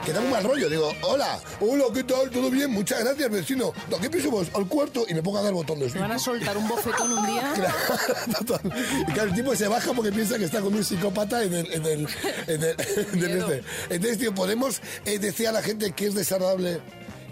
Que 0.04 0.12
da 0.12 0.20
un 0.20 0.30
mal 0.30 0.44
rollo. 0.44 0.68
Digo, 0.68 0.92
hola, 1.02 1.40
hola, 1.61 1.84
¿qué 1.94 2.04
tal? 2.04 2.28
¿Todo 2.30 2.50
bien? 2.50 2.70
Muchas 2.70 3.02
gracias, 3.02 3.30
vecino. 3.30 3.73
¿A 3.96 4.00
qué 4.00 4.11
piso 4.11 4.30
vas? 4.30 4.49
Al 4.54 4.66
cuarto 4.68 5.06
y 5.08 5.14
me 5.14 5.23
pongo 5.23 5.38
a 5.38 5.42
dar 5.42 5.52
botones. 5.54 5.94
Me 5.94 6.00
van 6.02 6.12
a 6.12 6.18
soltar 6.18 6.56
un 6.58 6.68
bofetón 6.68 7.12
un 7.12 7.26
día. 7.26 7.54
Total. 8.46 8.61
Y 9.08 9.12
claro, 9.12 9.30
el 9.30 9.34
tipo 9.34 9.56
se 9.56 9.66
baja 9.66 9.92
porque 9.94 10.12
piensa 10.12 10.37
que 10.38 10.44
está 10.44 10.61
con 10.61 10.75
un 10.75 10.84
psicópata 10.84 11.42
en 11.42 11.54
el... 11.54 11.73
En 11.73 11.87
el, 11.87 12.08
en 12.46 12.62
el- 12.62 12.76
en 13.14 13.25
el 13.25 13.38
este. 13.38 13.62
Entonces, 13.88 14.18
tío, 14.18 14.34
podemos 14.34 14.80
eh, 15.06 15.18
decir 15.18 15.49
a 15.49 15.52
la 15.52 15.62
gente 15.62 15.92
que 15.92 16.06
es 16.08 16.14
desagradable, 16.14 16.80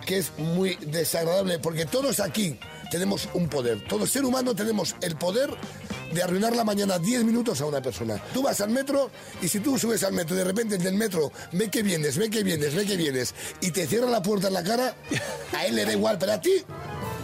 que 0.07 0.19
es 0.19 0.33
muy 0.39 0.77
desagradable, 0.77 1.59
porque 1.59 1.85
todos 1.85 2.21
aquí 2.21 2.59
tenemos 2.91 3.29
un 3.35 3.49
poder. 3.49 3.85
Todo 3.87 4.07
ser 4.07 4.25
humano 4.25 4.55
tenemos 4.55 4.97
el 5.03 5.17
poder 5.17 5.51
de 6.13 6.23
arruinar 6.23 6.55
la 6.55 6.65
mañana 6.65 6.99
10 6.99 7.25
minutos 7.25 7.61
a 7.61 7.67
una 7.67 7.81
persona. 7.81 8.23
Tú 8.33 8.43
vas 8.43 8.61
al 8.61 8.71
metro 8.71 9.11
y 9.41 9.49
si 9.49 9.61
tú 9.61 9.79
subes 9.79 10.03
al 10.03 10.13
metro 10.13 10.35
y 10.35 10.39
de 10.39 10.45
repente 10.45 10.77
el 10.77 10.83
del 10.83 10.95
metro 10.95 11.33
ve 11.53 11.71
que 11.71 11.83
vienes, 11.83 12.17
ve 12.17 12.31
que 12.31 12.43
vienes, 12.43 12.75
ve 12.75 12.87
que 12.87 12.97
vienes 12.97 13.35
y 13.61 13.71
te 13.71 13.87
cierra 13.87 14.11
la 14.11 14.23
puerta 14.23 14.49
en 14.49 14.55
la 14.55 14.63
cara, 14.63 14.95
a 15.57 15.67
él 15.67 15.77
le 15.77 15.85
da 15.85 15.93
igual, 15.93 16.19
pero 16.19 16.33
a 16.33 16.41
ti 16.41 16.65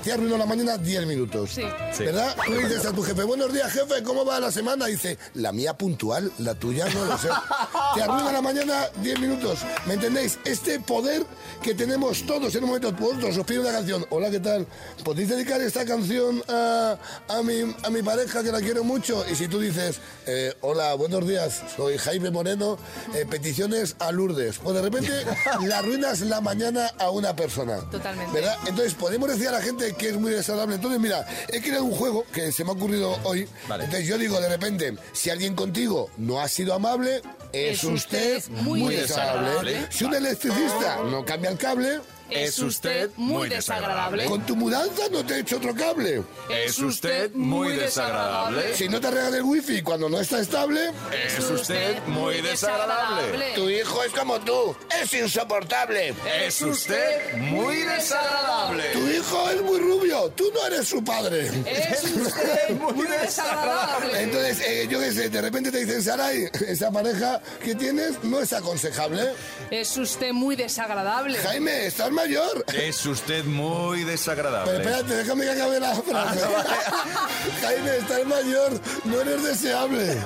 te 0.03 0.13
arruinó 0.13 0.37
la 0.39 0.47
mañana 0.47 0.77
10 0.79 1.07
minutos. 1.07 1.51
Sí. 1.55 1.63
Sí. 1.93 2.05
¿Verdad? 2.05 2.37
Tú 2.45 2.53
le 2.53 2.69
dices 2.69 2.87
a 2.87 2.93
tu 2.93 3.03
jefe, 3.03 3.23
buenos 3.25 3.53
días, 3.53 3.71
jefe, 3.73 4.03
¿cómo 4.03 4.25
va 4.25 4.41
la 4.41 4.53
semana? 4.53 4.87
Dice, 4.87 5.19
la 5.35 5.53
mía 5.53 5.77
puntual, 5.77 6.33
la 6.39 6.55
tuya 6.55 6.87
no 6.95 7.05
lo 7.05 7.19
sé. 7.19 7.29
Te 7.95 8.03
arruina 8.03 8.33
la 8.33 8.43
mañana 8.43 8.87
10 9.03 9.21
minutos. 9.21 9.61
¿Me 9.87 9.95
entendéis? 9.95 10.39
Este 10.45 10.81
poder 10.81 11.25
que 11.63 11.75
tenemos 11.75 12.25
todos 12.27 12.55
en 12.55 12.65
un 12.65 12.71
momento, 12.71 12.93
vosotros 12.93 13.37
os 13.37 13.47
pido 13.47 13.63
una 13.63 13.73
canción. 13.73 14.07
Hola, 14.11 14.31
¿qué 14.31 14.41
tal? 14.41 14.67
¿Podéis 15.05 15.29
dedicar 15.29 15.61
esta 15.61 15.85
canción 15.85 16.43
a, 16.49 16.97
a, 17.29 17.43
mi, 17.43 17.75
a 17.83 17.91
mi 17.91 18.03
pareja 18.03 18.43
que 18.43 18.53
la 18.53 18.61
quiero 18.61 18.85
mucho? 18.85 19.25
Y 19.31 19.35
si 19.35 19.49
tú 19.49 19.59
dices, 19.61 20.01
eh, 20.27 20.55
hola, 20.61 20.95
buenos 20.95 21.27
días, 21.27 21.63
soy 21.77 21.99
Jaime 21.99 22.31
Moreno, 22.31 22.79
eh, 23.15 23.27
peticiones 23.29 23.97
a 23.99 24.13
Lourdes. 24.13 24.59
Pues 24.59 24.75
de 24.77 24.83
repente 24.83 25.13
le 25.67 25.75
arruinas 25.75 26.21
la 26.21 26.41
mañana 26.41 26.91
a 26.99 27.11
una 27.11 27.35
persona. 27.35 27.79
Totalmente. 27.91 28.33
¿Verdad? 28.33 28.57
Entonces 28.67 28.95
podemos 28.95 29.29
decir 29.29 29.49
a 29.49 29.53
la 29.53 29.61
gente 29.63 29.88
que 29.95 30.09
es 30.11 30.17
muy 30.17 30.33
desagradable. 30.33 30.77
Entonces, 30.77 31.01
mira, 31.01 31.27
he 31.49 31.61
creado 31.61 31.85
un 31.85 31.93
juego 31.93 32.25
que 32.33 32.53
se 32.53 32.65
me 32.65 32.71
ha 32.71 32.73
ocurrido 32.75 33.19
hoy. 33.25 33.49
Vale. 33.69 33.85
Entonces 33.85 34.09
yo 34.09 34.19
digo 34.19 34.41
de 34.41 34.49
repente, 34.49 34.95
si 35.13 35.31
alguien 35.31 35.55
contigo 35.55 36.11
no 36.17 36.41
ha 36.41 36.49
sido 36.49 36.75
amable, 36.75 37.23
es, 37.53 37.79
Es 37.79 37.85
usted, 37.85 38.37
usted 38.39 38.51
muy, 38.63 38.81
muy 38.81 38.95
desagradable. 38.95 39.73
desagradable. 39.73 39.93
Si 39.97 40.05
un 40.05 40.15
electricista 40.15 40.97
no 41.05 41.25
cambia 41.25 41.51
el 41.51 41.59
cable, 41.59 42.01
Es 42.31 42.59
usted 42.59 43.11
muy 43.17 43.49
desagradable. 43.49 44.25
con 44.27 44.45
tu 44.45 44.55
mudanza 44.57 45.03
no 45.11 45.25
te 45.25 45.35
he 45.35 45.41
hecho 45.41 45.57
otro 45.57 45.75
cable. 45.75 46.23
Es 46.51 46.79
usted 46.79 47.33
muy 47.35 47.73
desagradable. 47.77 48.75
Si 48.75 48.89
no 48.89 49.01
te 49.01 49.11
regala 49.11 49.37
el 49.39 49.43
wifi 49.43 49.83
cuando 49.83 50.09
no 50.09 50.21
está 50.21 50.41
estable, 50.41 50.91
Es 51.13 51.39
usted 51.51 52.03
muy 52.07 52.41
desagradable. 52.41 53.53
tu 53.55 53.69
hijo 53.71 54.03
es 54.05 54.13
como 54.13 54.39
tú, 54.41 54.77
es 55.03 55.13
insoportable. 55.15 56.15
Es 56.41 56.61
usted 56.63 57.37
muy 57.39 57.77
desagradable. 57.83 58.85
Tu 58.93 59.09
hijo 59.09 59.51
es 59.51 59.63
muy 59.63 59.79
rubio, 59.79 60.31
tú 60.37 60.45
no 60.55 60.67
eres 60.67 60.89
su 60.89 61.03
padre. 61.03 61.47
Es 61.67 62.05
usted 62.17 62.71
muy 62.71 63.07
desagradable. 63.23 64.23
Entonces, 64.23 64.61
eh, 64.67 64.87
yo 64.91 65.01
qué 65.01 65.13
sé, 65.13 65.29
de 65.31 65.41
repente 65.41 65.71
te 65.71 65.85
dicen, 65.85 66.03
Saray, 66.03 66.49
esa 66.67 66.91
pareja 66.91 67.41
que 67.63 67.75
tienes 67.75 68.23
no 68.25 68.41
es 68.41 68.53
aconsejable. 68.53 69.33
Es 69.71 69.97
usted 69.97 70.33
muy 70.33 70.57
desagradable. 70.57 71.39
Jaime, 71.39 71.87
estás 71.87 72.11
mayor. 72.23 72.65
Es 72.75 73.07
usted 73.07 73.45
muy 73.45 73.99
Pero 73.99 74.11
desagradable. 74.11 74.77
espérate, 74.79 75.15
déjame 75.17 75.45
que 75.45 75.51
acabe 75.51 75.81
la 75.81 75.95
frase. 75.95 76.41
Jaime, 77.63 77.97
estás 77.99 78.27
mayor, 78.27 78.73
no 79.05 79.21
eres 79.21 79.43
deseable. 79.45 80.17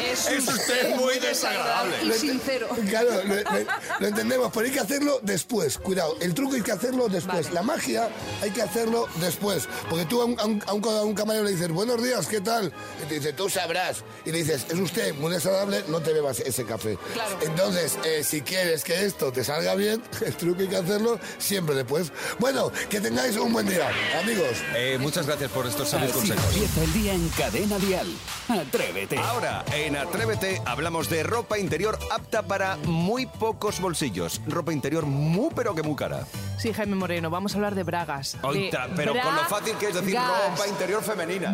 Es 0.00 0.28
usted 0.48 0.94
muy 0.96 1.18
desagradable. 1.18 1.96
Y 2.06 2.12
sincero. 2.12 2.68
Claro, 2.88 3.10
lo, 3.24 3.34
lo- 3.34 3.66
lo 4.00 4.06
entendemos, 4.06 4.50
pero 4.52 4.66
hay 4.66 4.72
que 4.72 4.80
hacerlo 4.80 5.20
después. 5.22 5.78
Cuidado, 5.78 6.16
el 6.20 6.34
truco 6.34 6.54
hay 6.54 6.62
que 6.62 6.72
hacerlo 6.72 7.08
después. 7.08 7.44
Vale. 7.46 7.54
La 7.54 7.62
magia 7.62 8.08
hay 8.42 8.50
que 8.50 8.62
hacerlo 8.62 9.08
después. 9.16 9.68
Porque 9.88 10.04
tú 10.06 10.20
a 10.22 10.24
un, 10.26 10.38
a 10.40 10.44
un- 10.44 10.62
a 10.66 10.72
un- 10.74 10.84
a 10.84 11.02
un 11.02 11.14
camarero 11.14 11.44
le 11.44 11.52
dices, 11.52 11.68
buenos 11.70 12.02
días, 12.02 12.26
¿qué 12.26 12.40
tal? 12.40 12.72
Y 13.02 13.06
te 13.08 13.14
dice, 13.16 13.32
tú 13.32 13.48
sabrás. 13.50 14.02
Y 14.24 14.32
le 14.32 14.38
dices, 14.38 14.66
es 14.68 14.78
usted 14.78 15.14
muy 15.14 15.32
desagradable, 15.32 15.84
no 15.88 16.00
te 16.00 16.12
bebas 16.12 16.40
ese 16.40 16.64
café. 16.64 16.96
Claro. 17.12 17.38
Entonces, 17.42 17.98
eh, 18.04 18.22
si 18.24 18.42
quieres 18.42 18.84
que 18.84 19.04
esto 19.04 19.32
te 19.32 19.44
salga 19.44 19.74
bien, 19.74 20.02
el 20.24 20.34
truco 20.36 20.60
hay 20.60 20.68
que 20.68 20.76
hacerlo 20.76 21.18
siempre 21.40 21.74
después. 21.74 22.12
Bueno, 22.38 22.70
que 22.88 23.00
tengáis 23.00 23.36
un 23.36 23.52
buen 23.52 23.66
día, 23.66 23.88
amigos. 24.22 24.62
Eh, 24.76 24.96
muchas 25.00 25.26
gracias 25.26 25.50
por 25.50 25.66
estos 25.66 25.88
sabios 25.88 26.12
consejos. 26.12 26.44
empieza 26.54 26.82
el 26.84 26.92
día 26.92 27.12
en 27.14 27.28
Cadena 27.30 27.78
Dial. 27.78 28.06
Atrévete. 28.48 29.18
Ahora, 29.18 29.64
en 29.74 29.96
Atrévete 29.96 30.60
hablamos 30.66 31.08
de 31.10 31.22
ropa 31.22 31.58
interior 31.58 31.98
apta 32.10 32.42
para 32.42 32.76
muy 32.84 33.26
pocos 33.26 33.80
bolsillos. 33.80 34.40
Ropa 34.46 34.72
interior 34.72 35.06
muy 35.06 35.50
pero 35.54 35.74
que 35.74 35.82
muy 35.82 35.96
cara. 35.96 36.26
Sí, 36.58 36.72
Jaime 36.72 36.94
Moreno, 36.96 37.30
vamos 37.30 37.52
a 37.54 37.56
hablar 37.56 37.74
de 37.74 37.82
bragas. 37.82 38.36
de 38.40 38.46
Oita, 38.46 38.88
pero 38.94 39.12
con 39.20 39.34
lo 39.34 39.44
fácil 39.44 39.74
que 39.76 39.88
es 39.88 39.94
decir 39.94 40.12
bragas. 40.12 40.50
ropa 40.50 40.68
interior 40.68 41.02
femenina. 41.02 41.52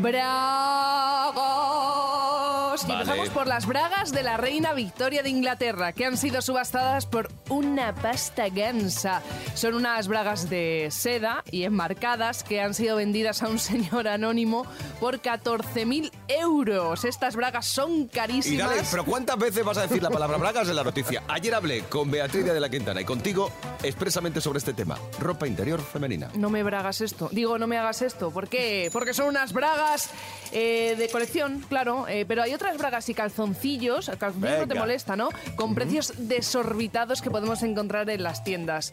Bragas. 1.37 2.85
Y 2.85 2.89
Vale. 2.89 3.01
empezamos 3.03 3.29
por 3.31 3.47
las 3.47 3.67
bragas 3.67 4.13
de 4.13 4.23
la 4.23 4.37
reina 4.37 4.73
Victoria 4.75 5.23
de 5.23 5.31
Inglaterra, 5.31 5.93
que 5.93 6.05
han 6.05 6.17
sido 6.19 6.43
subastadas 6.43 7.07
por 7.07 7.29
una 7.49 7.95
pasta 7.95 8.49
gansa. 8.49 9.23
Son 9.55 9.75
unas 9.77 10.09
bragas 10.09 10.51
de 10.51 10.89
seda 10.91 11.45
y 11.51 11.65
enmarcadas 11.65 12.43
que 12.43 12.61
han 12.61 12.75
sido 12.75 12.97
vendidas 12.97 13.43
a 13.43 13.49
un 13.49 13.59
señor 13.59 14.09
anónimo 14.09 14.67
por 15.01 15.21
14.000 15.21 16.11
euros. 16.29 17.05
Estas 17.05 17.37
bragas 17.37 17.67
son 17.67 18.03
Y 18.03 18.07
carísimas. 18.09 18.69
dale, 18.71 18.83
pero 18.91 19.05
¿cuántas 19.05 19.39
veces 19.39 19.65
vas 19.65 19.79
a 19.79 19.83
decir 19.83 20.03
la 20.03 20.11
palabra 20.11 20.37
bragas 20.39 20.69
en 20.69 20.77
la 20.77 20.85
noticia? 20.85 21.23
Ayer 21.29 21.55
hablé 21.55 21.83
con 21.85 22.11
Beatriz 22.11 22.45
de 22.45 22.59
la 22.61 22.69
Quintana 22.69 23.01
y 23.01 23.05
contigo 23.05 23.51
expresamente 23.83 24.41
sobre 24.41 24.59
este 24.59 24.73
tema. 24.75 24.97
Ropa 25.21 25.47
interior 25.47 25.81
femenina. 25.81 26.31
No 26.35 26.51
me 26.51 26.63
bragas 26.63 27.01
esto. 27.01 27.29
Digo, 27.31 27.59
no 27.59 27.67
me 27.67 27.77
hagas 27.79 28.03
esto. 28.03 28.31
¿Por 28.31 28.49
qué? 28.49 28.91
Porque 28.93 29.15
son 29.15 29.29
unas 29.29 29.53
bragas 29.53 30.11
eh, 30.53 30.95
de 30.99 31.09
colección, 31.11 31.65
claro. 31.69 32.07
eh, 32.09 32.25
pero 32.27 32.43
hay 32.43 32.55
otras 32.55 32.79
bragas 32.79 33.09
y 33.09 33.15
calzoncillos, 33.15 34.11
calzoncillos 34.19 34.61
no 34.61 34.69
te 34.69 34.75
molesta, 34.75 35.17
¿no? 35.17 35.29
Con 35.57 35.75
precios 35.75 36.13
desorbitados 36.17 37.23
que 37.23 37.31
podemos 37.31 37.63
encontrar 37.63 38.09
en 38.11 38.23
las 38.23 38.45
tiendas. 38.45 38.93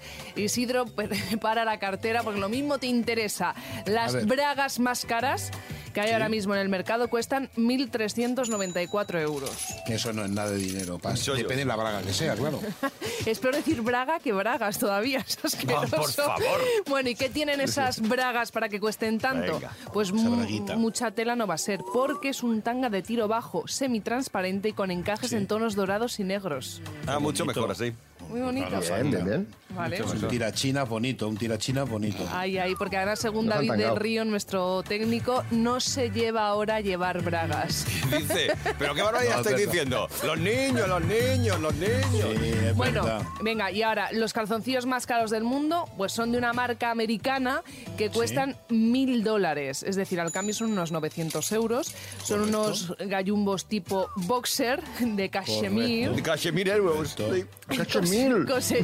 Isidro, 0.73 0.85
para 1.41 1.65
la 1.65 1.77
cartera 1.79 2.23
porque 2.23 2.39
lo 2.39 2.49
mismo 2.49 2.77
te 2.79 2.87
interesa. 2.87 3.53
Las 3.85 4.25
bragas 4.25 4.79
más 4.79 5.05
caras 5.05 5.51
que 5.93 6.01
hay 6.01 6.07
Sí. 6.07 6.13
ahora 6.13 6.27
mismo 6.27 6.55
en 6.55 6.61
el 6.61 6.69
mercado 6.69 7.07
cuestan 7.07 7.49
1.394 7.55 9.21
euros. 9.21 9.51
Eso 9.87 10.11
no 10.11 10.25
es 10.25 10.31
nada 10.31 10.49
de 10.49 10.57
dinero, 10.57 10.97
Pas. 10.97 11.19
Soy 11.19 11.35
yo. 11.37 11.43
Depende 11.43 11.57
de 11.61 11.65
la 11.65 11.75
braga 11.75 12.01
que 12.01 12.13
sea, 12.13 12.35
claro. 12.35 12.59
Es 13.27 13.37
peor 13.39 13.55
decir 13.55 13.81
braga 13.81 14.19
que 14.19 14.33
bragas 14.33 14.79
todavía. 14.79 15.19
Es 15.27 15.37
asqueroso. 15.45 15.95
por 15.95 16.11
favor. 16.11 16.61
Bueno, 16.89 17.09
¿y 17.09 17.15
qué 17.15 17.29
tienen 17.29 17.61
esas 17.61 18.01
bragas 18.01 18.51
para 18.51 18.69
que 18.69 18.79
cuesten 18.79 19.19
tanto? 19.19 19.53
Venga, 19.59 19.71
pues 19.93 20.11
mucha 20.11 21.11
tela 21.11 21.35
no 21.35 21.45
va 21.47 21.53
a 21.53 21.59
ser, 21.59 21.81
porque 21.93 22.29
es 22.29 22.41
un 22.43 22.61
tanga 22.63 22.89
de 22.89 23.01
tiro 23.03 23.27
bajo, 23.27 23.67
semitransparente 23.67 24.69
y 24.69 24.73
con 24.73 24.89
encajes 24.89 25.31
en 25.33 25.45
tonos 25.47 25.75
dorados 25.75 26.19
y 26.19 26.23
negros. 26.23 26.81
Ah, 27.05 27.19
mucho 27.19 27.45
mejor 27.45 27.69
así. 27.71 27.93
Muy 28.29 28.41
bonito. 28.41 28.79
Bien, 28.79 29.11
bien, 29.11 29.25
bien. 29.25 29.47
Vale. 29.75 30.01
Un 30.03 30.27
tirachina 30.27 30.83
bonito, 30.83 31.27
un 31.27 31.37
tirachina 31.37 31.83
bonito. 31.83 32.27
Ay, 32.31 32.57
ay, 32.57 32.75
porque 32.77 32.97
además, 32.97 33.19
según 33.19 33.45
Nos 33.47 33.55
David 33.55 33.71
del. 33.73 33.95
Río, 33.95 34.25
nuestro 34.25 34.83
técnico, 34.83 35.43
no 35.51 35.79
se 35.79 36.09
lleva 36.11 36.47
ahora 36.47 36.79
llevar 36.81 37.21
bragas. 37.23 37.85
Dice, 38.17 38.51
pero 38.77 38.93
qué 38.93 39.01
barbaridad 39.01 39.33
No, 39.35 39.41
es 39.41 39.47
estáis 39.47 39.55
verdad. 39.57 39.71
diciendo. 39.71 40.07
Los 40.25 40.39
niños, 40.39 40.87
los 40.87 41.03
niños, 41.05 41.59
los 41.59 41.73
niños. 41.75 42.75
Bueno, 42.75 43.05
venga, 43.41 43.71
y 43.71 43.81
ahora, 43.81 44.11
los 44.11 44.33
calzoncillos 44.33 44.85
más 44.85 45.05
caros 45.05 45.31
del 45.31 45.43
mundo, 45.43 45.85
pues 45.97 46.11
son 46.11 46.31
de 46.31 46.37
una 46.37 46.53
marca 46.53 46.91
americana 46.91 47.61
que 47.97 48.09
cuestan 48.09 48.55
mil 48.69 49.23
dólares. 49.23 49.83
Es 49.83 49.95
decir, 49.95 50.19
al 50.19 50.31
cambio 50.31 50.53
son 50.53 50.71
unos 50.71 50.91
900 50.91 51.51
euros. 51.51 51.93
Son 52.23 52.41
unos 52.41 52.93
gallumbos 52.99 53.65
tipo 53.65 54.09
boxer 54.15 54.81
de 54.99 55.29
cachemir. 55.29 56.11
De 56.11 56.21
cachemir 56.21 56.69
euros. 56.69 57.15
Cos- 57.73 58.45
cose- 58.47 58.83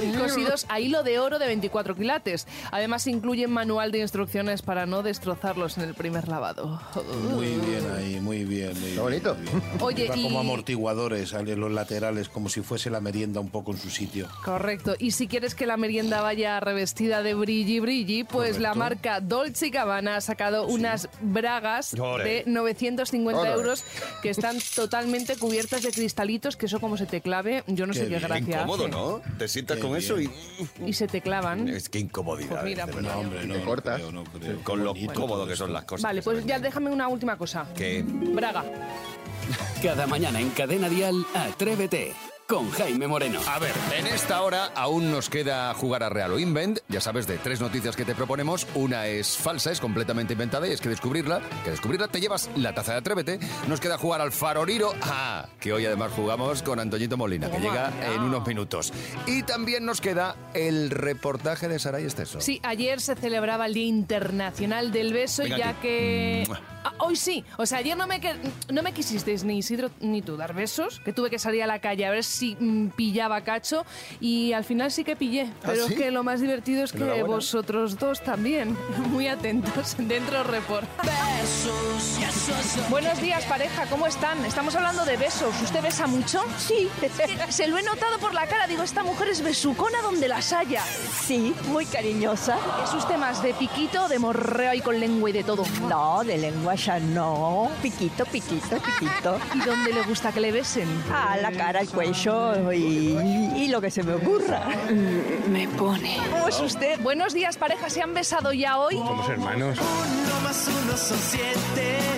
Cosidos 0.18 0.66
a 0.68 0.80
hilo 0.80 1.02
de 1.02 1.18
oro 1.18 1.38
de 1.38 1.46
24 1.46 1.94
quilates. 1.96 2.46
Además, 2.70 3.06
incluyen 3.06 3.50
manual 3.50 3.92
de 3.92 3.98
instrucciones 3.98 4.62
para 4.62 4.86
no 4.86 5.02
destrozarlos 5.02 5.78
en 5.78 5.84
el 5.84 5.94
primer 5.94 6.28
lavado. 6.28 6.80
Muy 7.30 7.48
bien 7.48 7.90
ahí, 7.96 8.20
muy 8.20 8.44
bien. 8.44 8.78
Muy 8.80 8.96
bonito. 8.96 9.36
Oye, 9.80 10.06
como 10.08 10.30
y- 10.30 10.36
amortiguadores 10.36 11.32
en 11.32 11.60
los 11.60 11.70
laterales, 11.72 12.28
como 12.28 12.48
si 12.48 12.60
fuese 12.62 12.90
la 12.90 13.00
merienda 13.00 13.40
un 13.40 13.50
poco 13.50 13.72
en 13.72 13.78
su 13.78 13.90
sitio. 13.90 14.28
Correcto. 14.44 14.94
Y 14.98 15.12
si 15.12 15.26
quieres 15.28 15.54
que 15.54 15.66
la 15.66 15.76
merienda 15.76 16.20
vaya 16.22 16.60
revestida 16.60 17.22
de 17.22 17.34
brilli 17.34 17.80
brilli, 17.80 18.24
pues 18.24 18.58
la 18.58 18.74
marca 18.74 19.20
Dolce 19.20 19.70
Gabbana 19.70 20.16
ha 20.16 20.20
sacado 20.20 20.66
unas 20.66 21.08
bragas 21.20 21.92
de 21.92 22.44
950 22.46 23.40
Ole. 23.40 23.50
euros 23.52 23.84
que 24.22 24.30
están 24.30 24.56
totalmente 24.74 25.36
cubiertas 25.36 25.82
de 25.82 25.90
cristalitos, 25.90 26.56
que 26.56 26.66
eso 26.66 26.80
como 26.80 26.96
se 26.96 27.06
te 27.06 27.20
clave, 27.20 27.64
yo 27.66 27.86
no 27.86 27.94
sé 27.94 28.08
qué 28.08 28.18
gracia 28.18 28.38
incómodo, 28.62 28.84
hace. 28.84 28.92
¿no? 28.92 29.20
Te 29.38 29.48
sientas 29.48 29.78
con 29.82 29.96
eso 29.96 30.20
y... 30.20 30.30
Y 30.86 30.92
se 30.92 31.06
te 31.06 31.20
clavan. 31.20 31.68
Es 31.68 31.88
que 31.88 31.98
incomodidad. 31.98 32.50
Pues 32.50 32.64
mira, 32.64 32.86
de 32.86 32.92
pues 32.92 33.04
verdad. 33.04 33.16
No, 33.16 33.20
hombre, 33.22 33.46
no. 33.46 33.56
no 33.58 33.64
cortas. 33.64 33.96
creo, 33.96 34.12
no 34.12 34.24
creo. 34.24 34.62
Con 34.62 34.84
lo 34.84 34.94
Bonito 34.94 35.14
cómodo 35.14 35.46
que 35.46 35.56
son 35.56 35.72
las 35.72 35.84
cosas. 35.84 36.02
Vale, 36.02 36.22
pues 36.22 36.44
ya 36.46 36.58
déjame 36.58 36.90
una 36.90 37.08
última 37.08 37.36
cosa. 37.36 37.66
Que 37.76 38.02
Braga. 38.06 38.64
Cada 39.82 40.06
mañana 40.06 40.40
en 40.40 40.50
Cadena 40.50 40.88
Dial, 40.88 41.26
Atrévete 41.34 42.14
con 42.48 42.70
Jaime 42.72 43.06
Moreno. 43.06 43.40
A 43.48 43.58
ver, 43.58 43.72
en 43.96 44.06
esta 44.06 44.42
hora 44.42 44.66
aún 44.74 45.10
nos 45.10 45.30
queda 45.30 45.72
jugar 45.74 46.02
a 46.02 46.08
Real 46.10 46.32
o 46.32 46.38
Invent. 46.38 46.80
Ya 46.88 47.00
sabes, 47.00 47.26
de 47.26 47.38
tres 47.38 47.60
noticias 47.60 47.96
que 47.96 48.04
te 48.04 48.14
proponemos, 48.14 48.66
una 48.74 49.06
es 49.06 49.36
falsa, 49.36 49.70
es 49.70 49.80
completamente 49.80 50.34
inventada 50.34 50.66
y 50.68 50.72
es 50.72 50.80
que 50.80 50.88
descubrirla, 50.88 51.40
que 51.64 51.70
descubrirla 51.70 52.08
te 52.08 52.20
llevas 52.20 52.50
la 52.56 52.74
taza 52.74 52.92
de 52.92 52.98
Atrévete. 52.98 53.38
Nos 53.68 53.80
queda 53.80 53.96
jugar 53.98 54.20
al 54.20 54.32
Faroriro, 54.32 54.92
ah, 55.02 55.46
que 55.60 55.72
hoy 55.72 55.86
además 55.86 56.12
jugamos 56.14 56.62
con 56.62 56.78
Antoñito 56.78 57.16
Molina, 57.16 57.50
que 57.50 57.58
llega 57.58 57.90
en 58.14 58.22
unos 58.22 58.46
minutos. 58.46 58.92
Y 59.26 59.42
también 59.44 59.84
nos 59.86 60.00
queda 60.00 60.36
el 60.54 60.90
reportaje 60.90 61.68
de 61.68 61.78
Saray 61.78 62.04
Esteso. 62.04 62.40
Sí, 62.40 62.60
ayer 62.64 63.00
se 63.00 63.14
celebraba 63.14 63.66
el 63.66 63.74
Día 63.74 63.86
Internacional 63.86 64.92
del 64.92 65.12
Beso, 65.12 65.42
Venga 65.44 65.58
ya 65.58 65.68
aquí. 65.70 65.80
que... 65.82 66.46
Ah, 66.84 66.92
hoy 66.98 67.14
sí, 67.14 67.44
o 67.58 67.64
sea, 67.64 67.78
ayer 67.78 67.96
no 67.96 68.08
me, 68.08 68.18
que- 68.20 68.34
no 68.72 68.82
me 68.82 68.92
quisisteis 68.92 69.44
ni 69.44 69.58
Isidro 69.58 69.90
ni 70.00 70.20
tú 70.20 70.36
dar 70.36 70.52
besos, 70.52 70.98
que 71.04 71.12
tuve 71.12 71.30
que 71.30 71.38
salir 71.38 71.62
a 71.62 71.68
la 71.68 71.80
calle 71.80 72.04
a 72.06 72.10
ver 72.10 72.24
si 72.24 72.41
mm, 72.42 72.88
pillaba 72.88 73.42
cacho 73.42 73.84
y 74.20 74.52
al 74.52 74.64
final 74.64 74.90
sí 74.90 75.04
que 75.04 75.16
pillé, 75.16 75.48
pero 75.62 75.86
¿sí? 75.86 75.92
es 75.92 75.98
que 75.98 76.10
lo 76.10 76.22
más 76.22 76.40
divertido 76.40 76.84
es 76.84 76.92
que 76.92 77.22
vosotros 77.22 77.98
dos 77.98 78.22
también, 78.22 78.76
muy 79.10 79.28
atentos, 79.28 79.96
dentro 79.98 80.42
report. 80.44 80.88
Buenos 82.90 83.20
días 83.20 83.44
pareja, 83.44 83.86
¿cómo 83.86 84.06
están? 84.06 84.44
Estamos 84.44 84.74
hablando 84.74 85.04
de 85.04 85.16
besos, 85.16 85.54
¿usted 85.62 85.82
besa 85.82 86.06
mucho? 86.06 86.42
Sí, 86.58 86.88
se 87.48 87.68
lo 87.68 87.78
he 87.78 87.82
notado 87.82 88.18
por 88.18 88.34
la 88.34 88.46
cara. 88.46 88.66
Digo, 88.66 88.82
esta 88.82 89.02
mujer 89.02 89.28
es 89.28 89.42
besucona 89.42 90.00
donde 90.02 90.28
las 90.28 90.52
haya. 90.52 90.82
Sí, 90.82 91.54
muy 91.68 91.86
cariñosa. 91.86 92.56
¿Es 92.84 92.94
usted 92.94 93.16
más 93.16 93.42
de 93.42 93.54
piquito 93.54 94.04
o 94.04 94.08
de 94.08 94.18
morreo 94.18 94.70
ahí 94.70 94.80
con 94.80 94.98
lengua 94.98 95.30
y 95.30 95.32
de 95.32 95.44
todo? 95.44 95.64
No, 95.88 96.22
de 96.24 96.38
lengua 96.38 96.74
ya 96.74 96.98
no. 96.98 97.70
Piquito, 97.82 98.24
piquito, 98.26 98.76
piquito. 98.78 99.38
¿Y 99.54 99.58
dónde 99.60 99.92
le 99.92 100.02
gusta 100.02 100.32
que 100.32 100.40
le 100.40 100.52
besen? 100.52 100.88
Ah, 101.12 101.36
la 101.40 101.52
cara, 101.52 101.80
el 101.80 101.88
cuello 101.88 102.21
y, 102.24 103.52
y 103.56 103.68
lo 103.68 103.80
que 103.80 103.90
se 103.90 104.02
me 104.02 104.14
ocurra. 104.14 104.62
Me 105.50 105.66
pone. 105.68 106.18
¿Cómo 106.30 106.48
es 106.48 106.60
usted? 106.60 107.00
Buenos 107.00 107.34
días, 107.34 107.56
pareja. 107.56 107.90
¿Se 107.90 108.00
han 108.00 108.14
besado 108.14 108.52
ya 108.52 108.78
hoy? 108.78 108.94
Somos 108.94 109.28
hermanos. 109.28 109.78
Uno 109.78 110.40
más 110.42 110.68
uno 110.68 110.96
son 110.96 111.18
siete. 111.18 112.11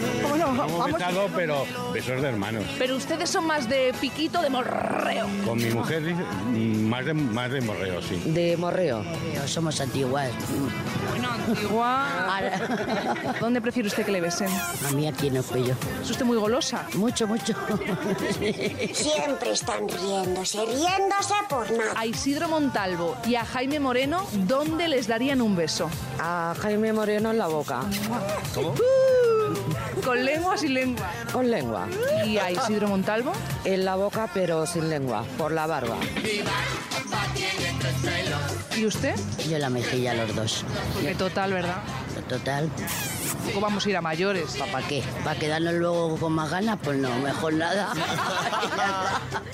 Vamos. 0.56 0.92
besado, 0.92 1.28
pero 1.34 1.66
besos 1.92 2.20
de 2.22 2.28
hermanos. 2.28 2.64
Pero 2.78 2.96
ustedes 2.96 3.30
son 3.30 3.46
más 3.46 3.68
de 3.68 3.94
piquito 4.00 4.40
de 4.42 4.50
morreo. 4.50 5.26
Con 5.44 5.58
mi 5.58 5.70
mujer, 5.70 6.04
dice, 6.04 6.22
mm, 6.22 6.86
más 6.88 7.04
de, 7.04 7.14
más 7.14 7.50
de 7.50 7.60
morreo, 7.60 8.00
sí. 8.02 8.20
De 8.26 8.56
morreo. 8.56 9.04
Somos 9.46 9.80
antiguas. 9.80 10.30
Bueno, 11.10 11.30
antigua. 11.30 12.06
¿Dónde 13.40 13.60
prefiere 13.60 13.88
usted 13.88 14.04
que 14.04 14.12
le 14.12 14.20
besen? 14.20 14.48
A 14.86 14.90
mí 14.92 15.06
aquí 15.06 15.28
en 15.28 15.36
el 15.36 15.44
cuello. 15.44 15.74
¿Es 16.02 16.10
usted 16.10 16.24
muy 16.24 16.36
golosa? 16.36 16.86
Mucho, 16.94 17.26
mucho. 17.26 17.54
Siempre 18.92 19.50
están 19.52 19.88
riéndose, 19.88 20.64
riéndose 20.64 21.34
por 21.48 21.70
nada. 21.70 21.92
A 21.96 22.06
Isidro 22.06 22.48
Montalvo 22.48 23.16
y 23.26 23.34
a 23.36 23.44
Jaime 23.44 23.80
Moreno, 23.80 24.26
¿dónde 24.46 24.88
les 24.88 25.06
darían 25.06 25.40
un 25.40 25.56
beso? 25.56 25.90
A 26.20 26.54
Jaime 26.60 26.92
Moreno 26.92 27.30
en 27.30 27.38
la 27.38 27.46
boca. 27.46 27.80
¿Cómo? 28.54 28.74
¿Con 30.04 30.24
lengua 30.24 30.54
o 30.54 30.56
sin 30.56 30.74
lengua? 30.74 31.10
Con 31.32 31.50
lengua. 31.50 31.88
¿Y 32.26 32.36
a 32.36 32.50
Isidro 32.50 32.88
Montalvo? 32.88 33.32
En 33.64 33.84
la 33.84 33.96
boca, 33.96 34.28
pero 34.32 34.66
sin 34.66 34.90
lengua. 34.90 35.24
Por 35.38 35.52
la 35.52 35.66
barba. 35.66 35.96
¿Y 38.76 38.86
usted? 38.86 39.14
Yo 39.48 39.56
en 39.56 39.62
la 39.62 39.70
mejilla, 39.70 40.14
los 40.14 40.34
dos. 40.34 40.64
Porque 40.92 41.14
total, 41.14 41.52
¿verdad? 41.54 41.82
Total. 42.28 42.68
¿Cómo 43.52 43.60
vamos 43.66 43.86
a 43.86 43.90
ir 43.90 43.96
a 43.96 44.00
mayores? 44.00 44.56
¿Para 44.56 44.86
qué? 44.86 45.02
¿Para 45.22 45.38
quedarnos 45.38 45.74
luego 45.74 46.16
con 46.16 46.32
más 46.32 46.50
ganas? 46.50 46.78
Pues 46.82 46.98
no, 46.98 47.14
mejor 47.18 47.54
nada. 47.54 47.92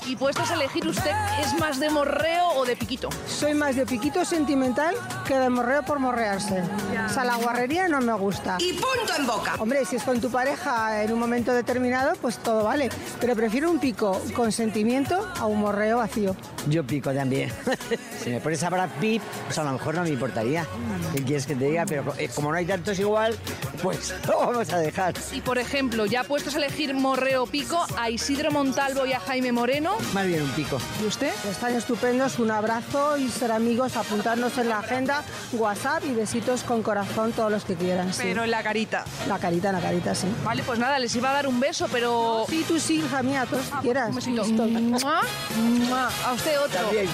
Y 0.07 0.15
puestos 0.15 0.49
a 0.51 0.55
elegir, 0.55 0.85
¿usted 0.87 1.11
es 1.39 1.53
más 1.59 1.79
de 1.79 1.89
morreo 1.89 2.49
o 2.55 2.65
de 2.65 2.75
piquito? 2.75 3.09
Soy 3.27 3.53
más 3.53 3.75
de 3.75 3.85
piquito 3.85 4.25
sentimental 4.25 4.95
que 5.25 5.35
de 5.35 5.49
morreo 5.49 5.83
por 5.83 5.99
morrearse. 5.99 6.63
O 7.05 7.09
sea, 7.09 7.23
la 7.23 7.35
guarrería 7.35 7.87
no 7.87 8.01
me 8.01 8.13
gusta. 8.13 8.57
Y 8.59 8.73
punto 8.73 9.13
en 9.17 9.27
boca. 9.27 9.55
Hombre, 9.59 9.85
si 9.85 9.95
es 9.97 10.03
con 10.03 10.19
tu 10.19 10.29
pareja 10.29 11.03
en 11.03 11.13
un 11.13 11.19
momento 11.19 11.53
determinado, 11.53 12.13
pues 12.19 12.39
todo 12.39 12.63
vale. 12.63 12.89
Pero 13.19 13.35
prefiero 13.35 13.69
un 13.69 13.79
pico 13.79 14.19
con 14.35 14.51
sentimiento 14.51 15.29
a 15.37 15.45
un 15.45 15.61
morreo 15.61 15.97
vacío. 15.97 16.35
Yo 16.67 16.83
pico 16.85 17.13
también. 17.13 17.51
si 18.23 18.31
me 18.31 18.41
pones 18.41 18.61
a 18.63 18.69
Brad 18.69 18.89
Pitt, 18.99 19.21
pues 19.45 19.57
a 19.59 19.63
lo 19.63 19.71
mejor 19.71 19.95
no 19.95 20.03
me 20.03 20.09
importaría. 20.09 20.65
¿Qué 21.13 21.23
quieres 21.23 21.45
que 21.45 21.55
te 21.55 21.65
diga? 21.65 21.85
Pero 21.85 22.13
eh, 22.17 22.29
como 22.33 22.51
no 22.51 22.57
hay 22.57 22.65
tantos 22.65 22.99
igual, 22.99 23.37
pues 23.81 24.13
lo 24.27 24.37
vamos 24.39 24.71
a 24.73 24.77
dejar. 24.79 25.13
Y 25.33 25.41
por 25.41 25.57
ejemplo, 25.57 26.05
ya 26.05 26.23
puestos 26.23 26.55
a 26.55 26.57
elegir 26.57 26.93
morreo 26.93 27.45
pico, 27.45 27.85
a 27.97 28.09
Isidro 28.09 28.51
Montalvo 28.51 29.05
y 29.05 29.13
a 29.13 29.19
Jaime 29.19 29.51
Moreno. 29.51 29.95
Más 30.13 30.25
bien 30.25 30.41
un 30.43 30.51
pico. 30.51 30.77
¿Y 31.03 31.07
usted? 31.07 31.31
Están 31.49 31.75
estupendos, 31.75 32.39
un 32.39 32.51
abrazo 32.51 33.17
y 33.17 33.29
ser 33.29 33.51
amigos, 33.51 33.97
apuntarnos 33.97 34.57
en 34.57 34.69
la 34.69 34.79
agenda, 34.79 35.23
WhatsApp 35.53 36.03
y 36.05 36.13
besitos 36.13 36.63
con 36.63 36.83
corazón 36.83 37.31
todos 37.31 37.51
los 37.51 37.65
que 37.65 37.75
quieran. 37.75 38.13
sí. 38.13 38.21
Pero 38.23 38.43
en 38.43 38.51
la 38.51 38.63
carita. 38.63 39.05
La 39.27 39.39
carita, 39.39 39.69
en 39.69 39.75
la 39.75 39.81
carita, 39.81 40.15
sí. 40.15 40.27
Vale, 40.43 40.63
pues 40.63 40.79
nada, 40.79 40.99
les 40.99 41.15
iba 41.15 41.29
a 41.29 41.33
dar 41.33 41.47
un 41.47 41.59
beso, 41.59 41.87
pero... 41.91 42.45
Sí, 42.49 42.63
tú 42.67 42.79
sí, 42.79 42.99
hija 42.99 43.21
mía, 43.23 43.45
todos 43.49 43.65
quieras. 43.81 44.09
Un 44.09 44.15
besito. 44.15 44.43
Listo. 44.43 44.65
¡Mua! 44.65 45.21
¡Mua! 45.57 46.09
A 46.25 46.33
usted 46.33 46.59
otro. 46.59 46.79
También, 46.79 47.07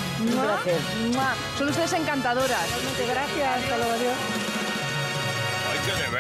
¡Mua! 1.14 1.34
Son 1.58 1.70
ustedes 1.70 1.94
encantadoras. 1.94 2.66
Gracias, 3.08 3.64
hasta 3.64 3.78
luego, 3.78 3.92
adiós. 3.94 4.47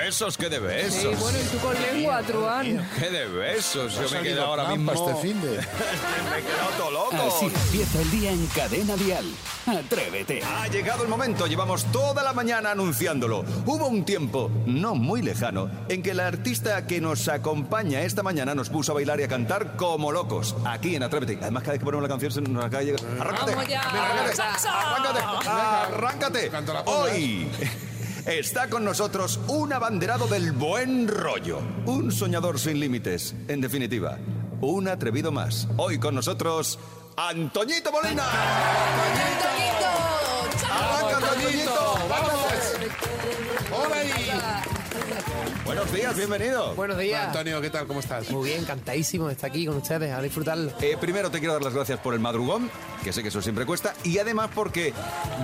¡Ay, 0.07 0.13
qué 0.13 0.19
de 0.19 0.19
besos, 0.23 0.37
qué 0.37 0.49
de 0.49 0.59
besos! 0.59 1.01
Sí, 1.01 1.21
bueno, 1.21 1.37
y 1.37 1.43
tú 1.43 1.57
con 1.57 1.81
lengua, 1.81 2.21
Truán. 2.23 2.89
¡Qué 2.97 3.09
de 3.09 3.25
besos! 3.27 3.93
Yo 3.93 4.09
me 4.09 4.19
he 4.19 4.23
quedado 4.23 4.47
ahora 4.47 4.69
mismo... 4.69 4.93
este 4.93 5.15
finde. 5.15 5.49
me 5.49 5.57
he 5.57 6.43
quedado 6.43 6.69
todo 6.77 6.91
loco. 6.91 7.35
Así 7.35 7.45
empieza 7.45 8.01
el 8.01 8.11
día 8.11 8.31
en 8.31 8.47
Cadena 8.47 8.95
Dial. 8.95 9.25
Atrévete. 9.65 10.41
Ha 10.43 10.67
llegado 10.69 11.03
el 11.03 11.09
momento, 11.09 11.45
llevamos 11.45 11.83
toda 11.91 12.23
la 12.23 12.31
mañana 12.31 12.71
anunciándolo. 12.71 13.43
Hubo 13.65 13.87
un 13.87 14.05
tiempo, 14.05 14.49
no 14.65 14.95
muy 14.95 15.21
lejano, 15.21 15.69
en 15.89 16.01
que 16.01 16.13
la 16.13 16.27
artista 16.27 16.87
que 16.87 17.01
nos 17.01 17.27
acompaña 17.27 18.01
esta 18.01 18.23
mañana 18.23 18.55
nos 18.55 18.69
puso 18.69 18.93
a 18.93 18.95
bailar 18.95 19.19
y 19.19 19.23
a 19.23 19.27
cantar 19.27 19.75
como 19.75 20.13
locos, 20.13 20.55
aquí 20.63 20.95
en 20.95 21.03
Atrévete. 21.03 21.37
Además, 21.41 21.63
cada 21.63 21.73
vez 21.73 21.79
que 21.79 21.85
ponemos 21.85 22.03
la 22.03 22.09
canción 22.09 22.31
se 22.31 22.41
nos 22.41 22.63
acaba 22.63 22.81
de 22.81 22.93
llegar. 22.93 23.01
¡Arráncate! 23.19 23.55
Vamos 23.55 23.67
ya. 23.67 23.81
¡Arráncate! 23.81 25.49
¡Arráncate! 25.49 26.47
¡Arráncate! 26.47 26.89
Hoy... 26.89 27.49
Está 28.27 28.69
con 28.69 28.83
nosotros 28.83 29.39
un 29.47 29.71
abanderado 29.71 30.27
del 30.27 30.51
buen 30.51 31.07
rollo, 31.07 31.61
un 31.85 32.11
soñador 32.11 32.59
sin 32.59 32.77
límites, 32.77 33.33
en 33.47 33.61
definitiva, 33.61 34.17
un 34.59 34.89
atrevido 34.89 35.31
más. 35.31 35.69
Hoy 35.77 35.97
con 35.97 36.13
nosotros, 36.13 36.77
Antoñito 37.15 37.89
Molina. 37.89 38.25
¡Arranca, 40.69 41.17
Antoñito! 41.17 41.99
¡Vamos! 42.09 42.43
¡Hola 43.71 43.95
ahí! 43.95 44.29
Buenos 45.63 45.93
días, 45.93 46.15
bienvenido. 46.17 46.75
Buenos 46.75 46.97
días. 46.97 47.27
Antonio, 47.27 47.61
¿qué 47.61 47.69
tal? 47.69 47.87
¿Cómo 47.87 48.01
estás? 48.01 48.29
Muy 48.29 48.49
bien, 48.49 48.61
encantadísimo 48.61 49.27
de 49.27 49.33
estar 49.33 49.49
aquí 49.49 49.65
con 49.65 49.77
ustedes, 49.77 50.11
a 50.13 50.21
disfrutarlo. 50.21 50.73
Eh, 50.81 50.97
primero 50.99 51.31
te 51.31 51.39
quiero 51.39 51.53
dar 51.53 51.63
las 51.63 51.73
gracias 51.73 51.99
por 51.99 52.13
el 52.13 52.19
madrugón, 52.19 52.69
que 53.03 53.13
sé 53.13 53.21
que 53.21 53.29
eso 53.29 53.41
siempre 53.41 53.65
cuesta, 53.65 53.93
y 54.03 54.17
además 54.17 54.49
porque 54.53 54.93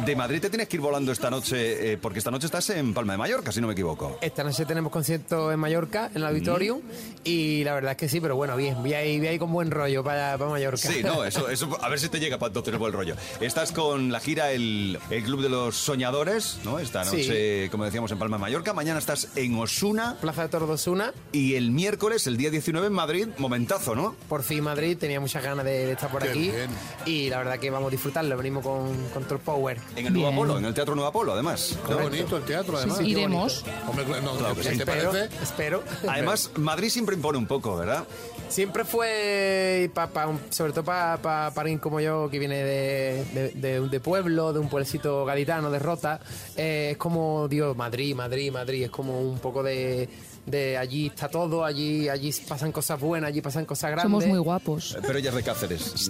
de 0.05 0.15
Madrid 0.15 0.41
te 0.41 0.49
tienes 0.49 0.67
que 0.67 0.77
ir 0.77 0.81
volando 0.81 1.11
esta 1.11 1.29
noche, 1.29 1.93
eh, 1.93 1.97
porque 1.97 2.19
esta 2.19 2.31
noche 2.31 2.45
estás 2.47 2.69
en 2.71 2.93
Palma 2.93 3.13
de 3.13 3.17
Mallorca, 3.17 3.51
si 3.51 3.61
no 3.61 3.67
me 3.67 3.73
equivoco. 3.73 4.17
Esta 4.21 4.43
noche 4.43 4.65
tenemos 4.65 4.91
concierto 4.91 5.51
en 5.51 5.59
Mallorca, 5.59 6.07
en 6.11 6.17
el 6.17 6.25
auditorium, 6.25 6.81
y 7.23 7.63
la 7.63 7.73
verdad 7.73 7.91
es 7.91 7.97
que 7.97 8.09
sí, 8.09 8.19
pero 8.19 8.35
bueno, 8.35 8.55
bien, 8.57 8.75
voy 8.81 8.93
ahí, 8.93 9.17
voy 9.19 9.27
ahí 9.27 9.39
con 9.39 9.51
buen 9.51 9.71
rollo 9.71 10.03
para, 10.03 10.37
para 10.37 10.49
Mallorca. 10.49 10.77
Sí, 10.77 11.01
no, 11.03 11.23
eso, 11.23 11.49
eso, 11.49 11.77
a 11.81 11.89
ver 11.89 11.99
si 11.99 12.09
te 12.09 12.19
llega 12.19 12.37
para 12.37 12.49
entonces 12.49 12.73
el 12.73 12.79
buen 12.79 12.93
rollo. 12.93 13.15
Estás 13.39 13.71
con 13.71 14.11
la 14.11 14.19
gira 14.19 14.51
el, 14.51 14.99
el 15.09 15.23
Club 15.23 15.41
de 15.41 15.49
los 15.49 15.75
Soñadores, 15.75 16.59
¿no? 16.63 16.79
Esta 16.79 17.03
Sí. 17.05 17.17
noche, 17.17 17.69
como 17.69 17.85
decíamos, 17.85 18.11
en 18.11 18.19
Palma 18.19 18.37
de 18.37 18.41
Mallorca. 18.41 18.73
Mañana 18.73 18.99
estás 18.99 19.29
en 19.35 19.55
Osuna. 19.59 20.17
Plaza 20.21 20.43
de 20.43 20.49
Toros 20.49 20.67
de 20.69 20.75
Osuna. 20.75 21.13
Y 21.31 21.55
el 21.55 21.71
miércoles, 21.71 22.27
el 22.27 22.37
día 22.37 22.49
19 22.49 22.87
en 22.87 22.93
Madrid, 22.93 23.27
momentazo, 23.37 23.95
¿no? 23.95 24.15
Por 24.29 24.43
fin 24.43 24.63
Madrid, 24.63 24.97
tenía 24.97 25.19
muchas 25.19 25.43
ganas 25.43 25.65
de, 25.65 25.85
de 25.85 25.91
estar 25.93 26.09
por 26.09 26.23
Qué 26.23 26.29
aquí. 26.29 26.51
bien. 26.51 26.69
Y 27.05 27.29
la 27.29 27.37
verdad 27.39 27.52
que 27.57 27.69
vamos 27.69 27.87
a 27.87 27.91
disfrutarlo, 27.91 28.35
venimos 28.37 28.63
con, 28.63 28.95
con 29.13 29.23
todo 29.23 29.35
el 29.35 29.41
power. 29.41 29.77
En 29.95 30.07
el 30.07 30.13
Nuevo 30.13 30.29
Apolo, 30.29 30.57
en 30.57 30.65
el 30.65 30.73
Teatro 30.73 30.95
Nuevo 30.95 31.09
Apolo, 31.09 31.33
además. 31.33 31.77
Qué 31.87 31.93
bonito 31.93 32.37
el 32.37 32.43
teatro, 32.43 32.77
además. 32.77 32.97
sí, 32.97 33.05
Iremos. 33.05 33.63
Hombre, 33.87 34.05
no, 34.23 34.31
Claro 34.37 34.55
que 34.55 34.61
¿qué 34.61 34.69
sí. 34.71 34.77
te 34.77 34.83
Espero, 34.83 35.11
parece? 35.11 35.43
espero. 35.43 35.83
Además, 36.07 36.51
Madrid 36.55 36.89
siempre 36.89 37.15
impone 37.15 37.37
un 37.37 37.47
poco, 37.47 37.75
¿verdad? 37.77 38.05
Siempre 38.49 38.83
fue, 38.85 39.89
pa- 39.93 40.07
pa- 40.07 40.29
sobre 40.49 40.73
todo 40.73 40.83
para 40.83 41.17
pa, 41.17 41.49
para 41.51 41.61
alguien 41.61 41.79
como 41.79 41.99
yo, 41.99 42.29
que 42.29 42.39
viene 42.39 42.63
de, 42.63 43.25
de- 43.33 43.49
de- 43.49 43.89
de 43.89 43.99
pueblo, 43.99 44.53
de 44.53 44.59
un 44.59 44.69
pueblecito 44.69 45.25
gaditano, 45.25 45.71
de 45.71 45.79
Rota, 45.79 46.19
eh, 46.55 46.89
es 46.91 46.97
como, 46.97 47.47
digo, 47.47 47.73
Madrid, 47.75 48.13
Madrid, 48.15 48.51
Madrid, 48.51 48.83
es 48.83 48.91
como 48.91 49.19
un 49.19 49.39
poco 49.39 49.63
de, 49.63 50.07
de 50.45 50.77
allí 50.77 51.07
está 51.07 51.29
todo, 51.29 51.63
allí, 51.63 52.09
allí 52.09 52.33
pasan 52.47 52.71
cosas 52.71 52.99
buenas, 52.99 53.29
allí 53.29 53.41
pasan 53.41 53.65
cosas 53.65 53.91
grandes. 53.91 54.03
Somos 54.03 54.25
muy 54.25 54.39
guapos. 54.39 54.97
Pero 55.01 55.17
ella 55.17 55.29
es 55.29 55.35
de 55.35 55.43
Cáceres. 55.43 56.09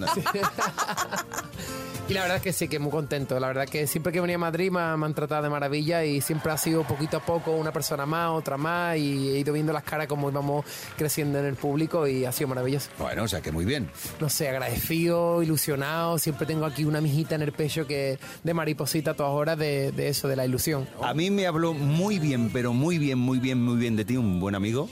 Y 2.06 2.12
la 2.12 2.20
verdad 2.20 2.36
es 2.36 2.42
que 2.42 2.52
sí, 2.52 2.68
que 2.68 2.78
muy 2.78 2.90
contento. 2.90 3.40
La 3.40 3.46
verdad 3.46 3.66
que 3.66 3.86
siempre 3.86 4.12
que 4.12 4.20
venía 4.20 4.36
a 4.36 4.38
Madrid 4.38 4.70
me, 4.70 4.78
han- 4.78 5.00
me 5.00 5.06
han 5.06 5.14
tratado 5.14 5.42
de 5.44 5.48
maravilla 5.48 6.04
y 6.04 6.20
siempre 6.20 6.52
ha 6.52 6.58
sido 6.58 6.82
poquito 6.84 7.16
a 7.16 7.20
poco 7.24 7.52
una 7.52 7.72
persona 7.72 8.04
más, 8.04 8.30
otra 8.32 8.58
más 8.58 8.98
y 8.98 9.30
he 9.30 9.38
ido 9.38 9.54
viendo 9.54 9.72
las 9.72 9.84
caras 9.84 10.06
como 10.06 10.28
íbamos 10.30 10.66
creciendo 10.98 11.38
en 11.38 11.46
el 11.46 11.54
público 11.54 12.06
y 12.06 12.26
ha 12.26 12.32
sido 12.32 12.48
maravilloso. 12.48 12.90
Bueno, 12.98 13.22
o 13.22 13.28
sea 13.28 13.40
que 13.40 13.50
muy 13.52 13.64
bien. 13.64 13.88
No 14.20 14.28
sé, 14.28 14.50
agradecido, 14.50 15.42
ilusionado. 15.42 16.18
Siempre 16.18 16.46
tengo 16.46 16.66
aquí 16.66 16.84
una 16.84 17.00
mijita 17.00 17.36
en 17.36 17.42
el 17.42 17.52
pecho 17.52 17.86
que 17.86 18.18
de 18.42 18.52
mariposita 18.54 19.12
a 19.12 19.14
todas 19.14 19.32
horas 19.32 19.56
de, 19.58 19.90
de 19.92 20.08
eso, 20.08 20.28
de 20.28 20.36
la 20.36 20.44
ilusión. 20.44 20.86
A 21.02 21.14
mí 21.14 21.30
me 21.30 21.46
habló 21.46 21.72
muy 21.72 22.18
bien, 22.18 22.50
pero 22.52 22.74
muy 22.74 22.98
bien, 22.98 23.18
muy 23.18 23.38
bien, 23.38 23.62
muy 23.62 23.76
bien 23.78 23.96
de 23.96 24.04
ti, 24.04 24.18
un 24.18 24.40
buen 24.40 24.54
amigo, 24.54 24.90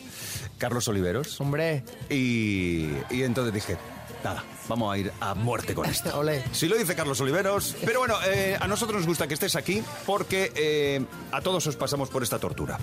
Carlos 0.57 0.89
Oliveros. 0.89 1.39
Hombre. 1.43 1.85
Y, 2.09 2.89
y 3.11 3.23
entonces 3.23 3.53
dije, 3.53 3.77
nada, 4.25 4.45
vamos 4.69 4.93
a 4.93 4.99
ir 4.99 5.13
a 5.21 5.35
muerte 5.35 5.75
con 5.75 5.87
esto. 5.87 6.11
Olé. 6.19 6.45
Si 6.53 6.69
lo 6.69 6.77
dice 6.77 6.95
Carlos 6.95 7.21
Oliveros. 7.21 7.77
Pero 7.85 8.01
bueno, 8.01 8.15
eh, 8.27 8.57
a 8.61 8.67
nosotros 8.69 8.99
nos 8.99 9.07
gusta 9.07 9.27
que 9.27 9.35
estés 9.35 9.57
aquí 9.57 9.83
porque 10.07 10.53
eh, 10.55 11.05
a 11.33 11.41
todos 11.41 11.67
os 11.67 11.77
pasamos 11.77 12.09
por 12.09 12.23
esta 12.23 12.39
tortura. 12.39 12.79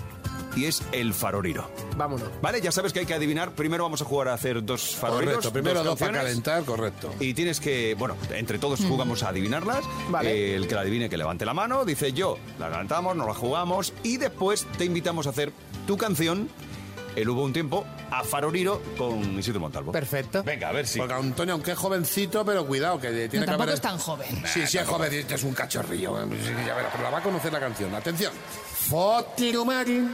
Y 0.56 0.64
es 0.64 0.82
el 0.90 1.14
faroriro. 1.14 1.70
Vámonos. 1.96 2.28
Vale, 2.42 2.60
ya 2.60 2.72
sabes 2.72 2.92
que 2.92 2.98
hay 2.98 3.06
que 3.06 3.14
adivinar. 3.14 3.52
Primero 3.52 3.84
vamos 3.84 4.02
a 4.02 4.04
jugar 4.04 4.28
a 4.28 4.34
hacer 4.34 4.64
dos 4.64 4.96
faroriros. 4.96 5.34
Correcto, 5.36 5.52
primero 5.52 5.84
dos 5.84 5.96
para 5.96 6.12
canciones. 6.12 6.42
calentar, 6.42 6.64
correcto. 6.64 7.14
Y 7.20 7.34
tienes 7.34 7.60
que, 7.60 7.94
bueno, 7.96 8.16
entre 8.34 8.58
todos 8.58 8.80
jugamos 8.80 9.22
a 9.22 9.28
adivinarlas. 9.28 9.84
Vale. 10.08 10.32
Eh, 10.32 10.56
el 10.56 10.66
que 10.66 10.74
la 10.74 10.80
adivine 10.80 11.08
que 11.08 11.16
levante 11.16 11.46
la 11.46 11.54
mano, 11.54 11.84
dice 11.84 12.12
yo, 12.12 12.36
la 12.58 12.68
levantamos, 12.68 13.14
nos 13.14 13.28
la 13.28 13.34
jugamos 13.34 13.92
y 14.02 14.16
después 14.16 14.66
te 14.76 14.84
invitamos 14.84 15.28
a 15.28 15.30
hacer 15.30 15.52
tu 15.86 15.96
canción, 15.96 16.48
El 17.16 17.28
hubo 17.28 17.42
un 17.44 17.52
tiempo, 17.52 17.84
a 18.10 18.22
Faroriro 18.24 18.80
con 18.96 19.38
Isidro 19.38 19.60
Montalvo. 19.60 19.90
Perfecto. 19.92 20.42
Venga, 20.44 20.68
a 20.68 20.72
ver 20.72 20.86
si. 20.86 20.98
Porque 20.98 21.14
Antonio, 21.14 21.54
aunque 21.54 21.72
es 21.72 21.78
jovencito, 21.78 22.44
pero 22.44 22.66
cuidado, 22.66 23.00
que 23.00 23.08
tiene 23.10 23.24
No, 23.24 23.30
que 23.30 23.38
tampoco 23.46 23.62
haber... 23.64 23.74
es 23.74 23.80
tan 23.80 23.98
joven. 23.98 24.42
Sí, 24.46 24.66
sí, 24.66 24.78
es 24.78 24.86
joven, 24.86 25.12
es 25.28 25.42
un 25.42 25.52
cachorrillo. 25.54 26.20
eh, 26.22 26.26
sí, 26.42 26.50
ya 26.66 26.74
verás, 26.76 26.92
pero 26.92 27.04
la 27.04 27.10
va 27.10 27.18
a 27.18 27.22
conocer 27.22 27.52
la 27.52 27.60
canción. 27.60 27.94
Atención. 27.94 28.32
Fotirumari, 28.88 30.08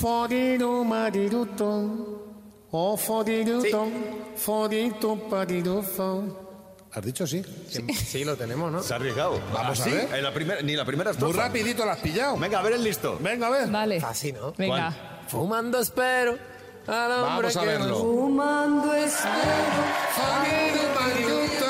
forirumariruto, 0.00 2.24
oh 2.70 2.96
foriruto, 2.96 3.88
forito 4.36 5.16
parirufo. 5.28 6.44
¿Has 6.92 7.04
dicho 7.04 7.26
sí? 7.26 7.42
Sí, 7.94 8.24
lo 8.24 8.36
tenemos, 8.36 8.72
¿no? 8.72 8.82
Se 8.82 8.94
ha 8.94 8.96
arriesgado. 8.96 9.38
Vamos 9.52 9.78
¿Ah, 9.80 9.82
a 9.82 9.84
sí? 9.84 9.90
ver. 9.90 10.14
En 10.14 10.22
la 10.24 10.32
primera, 10.32 10.62
ni 10.62 10.74
la 10.74 10.86
primera 10.86 11.10
Muy 11.10 11.16
estrofa. 11.16 11.42
rapidito 11.42 11.84
lo 11.84 11.90
has 11.90 11.98
pillado. 11.98 12.38
Venga, 12.38 12.58
a 12.58 12.62
ver 12.62 12.72
el 12.72 12.82
listo. 12.84 13.18
Venga, 13.20 13.48
a 13.48 13.50
ver. 13.50 13.68
Vale. 13.68 13.98
Así, 13.98 14.32
¿no? 14.32 14.54
Venga. 14.56 15.17
Fumando 15.28 15.78
espero 15.78 16.38
al 16.86 17.12
hombre 17.12 17.48
Vamos 17.48 17.56
a 17.56 17.60
que 17.60 17.66
verlo. 17.66 17.98
Fumando 17.98 18.94
espero. 18.94 19.34
Forirumariruto, 20.16 21.66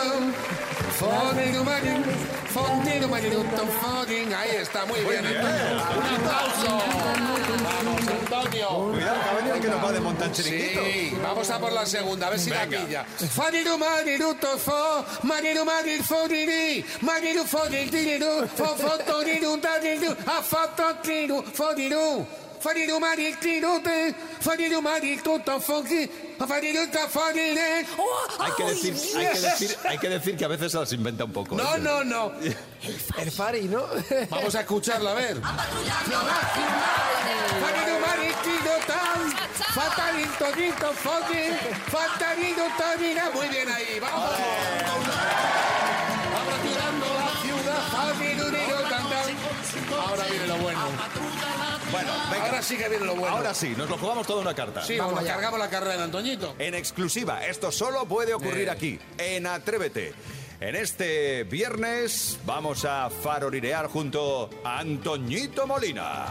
forirumari, 0.99 2.05
forirumariruto, 2.55 3.67
forin. 3.81 4.33
Ahí 4.33 4.51
está, 4.51 4.87
muy 4.87 5.01
bien. 5.01 5.27
Antonio. 5.27 5.49
Un 5.99 6.05
aplauso. 6.15 6.79
Vamos, 7.65 8.01
Antonio. 8.07 8.69
Cuidado, 8.93 9.21
que 9.23 9.29
ha 9.29 9.35
venido 9.35 9.55
el 9.57 9.61
que 9.61 9.69
nos 9.69 9.85
va 9.85 9.93
de 9.93 10.01
montar 10.01 10.31
chiringuito. 10.31 10.81
Sí, 10.85 11.19
vamos 11.21 11.51
a 11.51 11.59
por 11.59 11.73
la 11.73 11.85
segunda, 11.85 12.29
a 12.29 12.31
ver 12.31 12.39
si 12.39 12.51
la 12.51 12.65
pilla. 12.67 13.05
Marir 15.25 16.05
foriri, 16.05 16.85
mariru 17.01 17.45
foririru, 17.45 18.47
fo 18.55 18.77
fotoriru 18.77 19.57
dariru, 19.61 20.17
a. 20.27 20.43
farino 22.61 23.01
farino 23.01 23.81
farino 24.41 24.83
farine. 27.09 27.87
Hay 28.39 28.53
que 28.57 28.65
decir, 28.65 28.95
hay 29.17 29.27
que 29.33 29.41
decir, 29.41 29.77
hay 29.85 29.99
que 29.99 30.09
decir 30.09 30.37
que 30.37 30.45
a 30.45 30.49
veces 30.49 30.73
se 30.73 30.79
las 30.79 30.93
inventa 30.93 31.25
un 31.25 31.33
poco. 31.33 31.57
No, 31.57 31.77
¿eh? 31.77 31.79
no, 31.79 32.05
no. 32.05 32.33
El 33.19 33.31
Fari, 33.31 33.63
¿no? 33.63 33.85
Vamos 34.31 34.55
a 34.55 34.61
escucharla, 34.61 35.13
a 35.13 35.15
ver. 35.15 35.41
Farino 37.61 37.99
maritino 38.07 38.73
tal, 38.87 39.21
fatalito 39.75 40.53
dito 40.57 40.93
foki, 40.93 41.51
fatalito 41.91 42.63
tamina. 42.79 43.31
Muy 43.35 43.49
bien 43.49 43.69
ahí, 43.69 43.99
vamos. 44.01 44.31
Tirando 46.63 47.07
la 47.07 47.31
ciudad. 47.43 47.59
Ahora 50.09 50.25
viene 50.25 50.47
lo 50.47 50.57
bueno. 50.59 50.81
Bueno, 51.91 52.13
venga. 52.31 52.47
Ahora 52.47 52.63
sí 52.63 52.77
que 52.77 52.89
viene 52.89 53.05
lo 53.07 53.17
bueno. 53.17 53.37
Ahora 53.37 53.55
sí, 53.55 53.75
nos 53.77 53.89
lo 53.89 53.97
jugamos 53.99 54.27
toda 54.27 54.41
una 54.43 54.55
carta. 54.55 54.83
Sí, 54.85 54.99
vamos, 54.99 55.23
cargamos 55.25 55.59
la 55.59 55.69
carrera 55.71 55.97
de 55.97 56.03
Antoñito. 56.05 56.55
En 56.59 56.75
exclusiva, 56.75 57.45
esto 57.47 57.71
solo 57.73 58.05
puede 58.07 58.35
ocurrir 58.35 58.69
Eh. 58.69 58.71
aquí, 58.71 58.99
en 59.17 59.47
Atrévete. 59.47 60.13
En 60.61 60.75
este 60.75 61.45
viernes 61.45 62.39
vamos 62.45 62.85
a 62.85 63.09
farorirear 63.11 63.87
junto 63.87 64.51
a 64.65 64.81
Antoñito 64.81 65.67
Molina. 65.67 66.27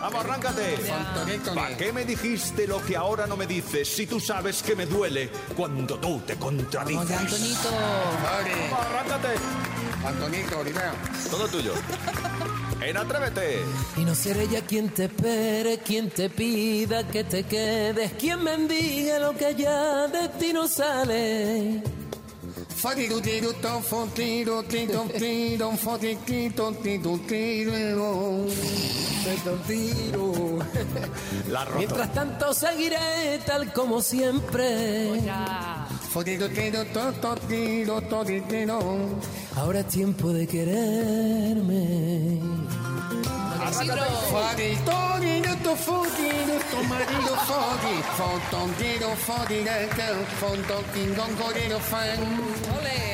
Vamos, 0.00 0.24
arráncate. 0.24 0.76
¿Para 1.54 1.76
qué 1.76 1.92
me 1.92 2.04
dijiste 2.04 2.66
lo 2.66 2.84
que 2.84 2.96
ahora 2.96 3.26
no 3.26 3.36
me 3.36 3.46
dices 3.46 3.88
si 3.88 4.06
tú 4.06 4.20
sabes 4.20 4.62
que 4.62 4.74
me 4.76 4.86
duele 4.86 5.30
cuando 5.56 5.98
tú 5.98 6.20
te 6.26 6.36
contradices? 6.36 7.10
Antoñito. 7.16 7.70
Vamos, 7.70 8.86
arráncate. 8.86 9.28
Antonito, 10.04 10.58
Olivea. 10.58 10.92
Todo 11.30 11.46
tuyo. 11.48 11.72
En 12.80 12.96
Atrévete. 12.96 13.62
Y 13.96 14.04
no 14.04 14.14
seré 14.14 14.48
ya 14.48 14.62
quien 14.62 14.88
te 14.88 15.04
espere, 15.04 15.78
quien 15.78 16.08
te 16.10 16.30
pida 16.30 17.06
que 17.06 17.24
te 17.24 17.44
quedes, 17.44 18.12
quien 18.14 18.42
mendigue 18.42 19.18
lo 19.18 19.36
que 19.36 19.54
ya 19.54 20.08
de 20.08 20.28
ti 20.30 20.52
no 20.52 20.66
sale. 20.66 21.82
La. 31.50 31.66
Mientras 31.76 32.14
tanto 32.14 32.54
seguiré 32.54 33.38
tal 33.44 33.70
como 33.74 34.00
siempre. 34.00 35.08
Fon 35.08 35.99
Ahora 39.56 39.80
es 39.80 39.86
tiempo 39.86 40.30
de 40.30 40.44
quererme. 40.44 42.40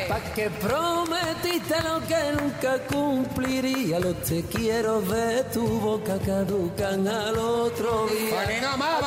Pa' 0.08 0.20
que 0.34 0.48
prometiste 0.48 1.82
lo 1.82 2.00
que 2.06 2.32
nunca 2.40 2.78
cumpliría. 2.86 4.00
Los 4.00 4.22
te 4.22 4.42
quiero 4.44 5.02
de 5.02 5.44
tu 5.52 5.66
boca 5.80 6.18
caducan 6.24 7.06
al 7.06 7.36
otro 7.36 8.06
día. 8.06 8.36
Más 8.78 9.00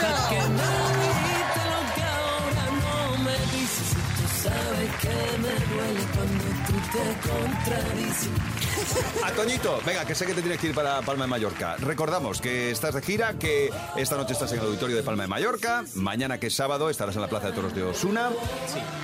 Pa' 0.00 0.28
que 0.30 1.01
te 6.92 6.98
contradices. 7.26 8.71
Antoñito, 9.24 9.80
venga, 9.86 10.04
que 10.04 10.14
sé 10.14 10.26
que 10.26 10.34
te 10.34 10.40
tienes 10.42 10.58
que 10.60 10.68
ir 10.68 10.74
para 10.74 11.00
Palma 11.02 11.24
de 11.24 11.30
Mallorca. 11.30 11.76
Recordamos 11.76 12.40
que 12.40 12.70
estás 12.70 12.94
de 12.94 13.02
gira, 13.02 13.34
que 13.38 13.70
esta 13.96 14.16
noche 14.16 14.32
estás 14.32 14.52
en 14.52 14.58
el 14.60 14.66
auditorio 14.66 14.96
de 14.96 15.02
Palma 15.02 15.22
de 15.24 15.28
Mallorca, 15.28 15.84
mañana 15.94 16.38
que 16.38 16.48
es 16.48 16.54
sábado 16.54 16.90
estarás 16.90 17.14
en 17.16 17.22
la 17.22 17.28
Plaza 17.28 17.48
de 17.48 17.52
Toros 17.52 17.74
de 17.74 17.82
Osuna, 17.82 18.30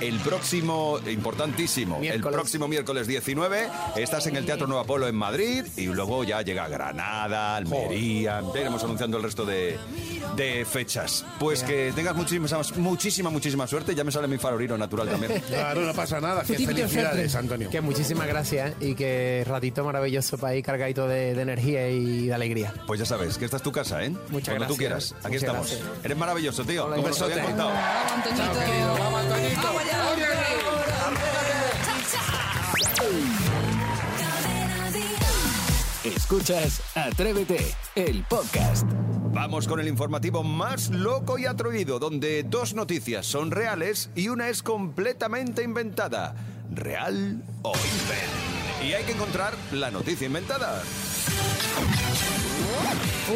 el 0.01 0.19
próximo, 0.19 0.99
importantísimo, 1.09 1.95
el 1.95 2.01
Miércoles. 2.01 2.33
próximo 2.35 2.67
miércoles 2.67 3.07
19 3.07 3.69
estás 3.95 4.27
en 4.27 4.35
el 4.35 4.45
Teatro 4.45 4.67
Nuevo 4.67 4.81
Apolo 4.81 5.07
en 5.07 5.15
Madrid 5.15 5.65
y 5.77 5.85
luego 5.87 6.23
ya 6.23 6.41
llega 6.41 6.67
Granada, 6.67 7.55
Almería, 7.55 8.41
ya 8.53 8.59
iremos 8.59 8.83
anunciando 8.83 9.17
el 9.17 9.23
resto 9.23 9.45
de, 9.45 9.77
de 10.35 10.65
fechas. 10.65 11.25
Pues 11.39 11.63
que 11.63 11.91
tengas 11.95 12.15
muchísima, 12.15 12.47
muchísima, 12.77 13.29
muchísima 13.29 13.67
suerte, 13.67 13.95
ya 13.95 14.03
me 14.03 14.11
sale 14.11 14.27
mi 14.27 14.37
farorino 14.37 14.77
natural 14.77 15.09
también. 15.09 15.41
Claro, 15.47 15.81
no 15.81 15.93
pasa 15.93 16.19
nada. 16.19 16.43
Que 16.43 16.55
felicidades, 16.57 17.35
Antonio. 17.35 17.69
Que 17.69 17.81
muchísimas 17.81 18.27
gracias 18.27 18.73
y 18.79 18.95
que 18.95 19.43
ratito 19.59 19.83
maravilloso 19.83 20.37
para 20.37 20.55
ir 20.55 20.63
cargadito 20.63 21.07
de, 21.07 21.35
de 21.35 21.41
energía 21.41 21.89
y 21.89 22.27
de 22.27 22.33
alegría. 22.33 22.73
Pues 22.87 22.99
ya 22.99 23.05
sabes, 23.05 23.37
que 23.37 23.45
esta 23.45 23.57
es 23.57 23.63
tu 23.63 23.71
casa, 23.71 24.03
¿eh? 24.03 24.09
Muchas 24.29 24.55
Cuando 24.55 24.73
tú 24.73 24.77
gracias. 24.79 25.11
quieras, 25.11 25.13
aquí 25.19 25.35
Muchas 25.35 25.43
estamos. 25.43 25.67
gracias. 25.71 26.05
Eres 26.05 26.17
maravilloso, 26.17 26.63
tío. 26.63 26.85
Hola, 26.85 26.95
Como. 26.95 27.09
Chao, 27.09 27.27
querido. 27.27 28.93
Vamos, 28.97 29.21
Antoñito. 29.21 29.69
Escuchas 36.03 36.81
Atrévete, 36.95 37.59
el 37.95 38.23
podcast. 38.23 38.87
Vamos 39.33 39.67
con 39.67 39.79
el 39.79 39.87
informativo 39.87 40.43
más 40.43 40.89
loco 40.89 41.37
y 41.37 41.45
atrevido, 41.45 41.99
donde 41.99 42.43
dos 42.43 42.73
noticias 42.73 43.25
son 43.25 43.51
reales 43.51 44.09
y 44.15 44.29
una 44.29 44.49
es 44.49 44.63
completamente 44.63 45.63
inventada. 45.63 46.35
¿Real 46.71 47.43
o 47.63 47.73
invent? 47.73 48.58
Y 48.81 48.93
hay 48.93 49.03
que 49.03 49.11
encontrar 49.11 49.53
la 49.71 49.91
noticia 49.91 50.27
inventada. 50.27 50.81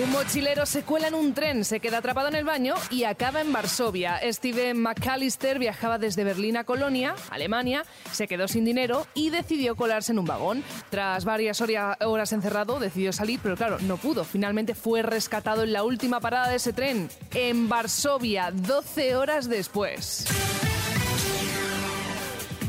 Un 0.02 0.10
mochilero 0.10 0.66
se 0.66 0.82
cuela 0.82 1.10
en 1.10 1.14
un 1.14 1.36
tren, 1.36 1.64
se 1.64 1.80
queda 1.80 2.00
atrapado 2.00 2.28
en 2.28 2.36
el 2.36 2.46
baño 2.46 2.74
y 2.90 3.04
acaba 3.04 3.42
en 3.42 3.54
Varsovia. 3.54 4.20
Steven 4.32 4.82
McAllister 4.82 5.60
viajaba 5.60 6.00
desde 6.00 6.24
Berlín 6.24 6.58
a 6.58 6.64
Colonia, 6.64 7.14
Alemania, 7.30 7.84
se 8.12 8.28
quedó 8.28 8.48
sin 8.48 8.66
dinero 8.66 9.06
y 9.14 9.30
decidió 9.30 9.76
colarse 9.76 10.12
en 10.12 10.20
un 10.20 10.26
vagón. 10.26 10.64
Tras 10.90 11.26
varias 11.26 11.62
horas 11.62 12.34
encerrado, 12.34 12.80
decidió 12.80 13.14
salir, 13.14 13.40
pero 13.44 13.56
claro, 13.56 13.78
no 13.82 13.98
pudo. 13.98 14.24
Finalmente 14.24 14.74
fue 14.74 15.04
rescatado 15.04 15.62
en 15.62 15.74
la 15.74 15.84
última 15.84 16.20
parada 16.20 16.50
de 16.50 16.56
ese 16.56 16.74
tren, 16.74 17.10
en 17.36 17.70
Varsovia, 17.70 18.50
12 18.52 19.16
horas 19.16 19.48
después. 19.48 20.26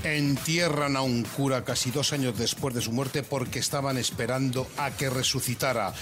Entierran 0.04 0.96
a 0.96 1.00
un 1.00 1.22
cura 1.22 1.64
casi 1.64 1.90
dos 1.90 2.12
años 2.12 2.36
después 2.38 2.74
de 2.74 2.82
su 2.82 2.92
muerte 2.92 3.22
porque 3.22 3.58
estaban 3.58 3.96
esperando 3.96 4.68
a 4.76 4.90
que 4.90 5.08
resucitara. 5.08 5.94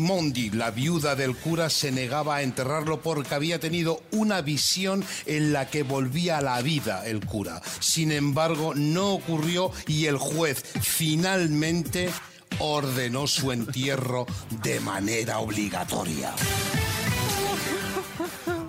Mondi, 0.00 0.50
la 0.50 0.72
viuda 0.72 1.14
del 1.14 1.36
cura, 1.36 1.70
se 1.70 1.92
negaba 1.92 2.36
a 2.36 2.42
enterrarlo 2.42 3.00
porque 3.00 3.34
había 3.34 3.60
tenido 3.60 4.02
una 4.10 4.40
visión 4.40 5.04
en 5.26 5.52
la 5.52 5.70
que 5.70 5.84
volvía 5.84 6.38
a 6.38 6.42
la 6.42 6.60
vida 6.62 7.06
el 7.06 7.24
cura. 7.24 7.62
Sin 7.78 8.10
embargo, 8.10 8.74
no 8.74 9.12
ocurrió 9.12 9.70
y 9.86 10.06
el 10.06 10.18
juez 10.18 10.64
finalmente 10.80 12.10
ordenó 12.58 13.28
su 13.28 13.52
entierro 13.52 14.26
de 14.62 14.80
manera 14.80 15.38
obligatoria. 15.38 16.34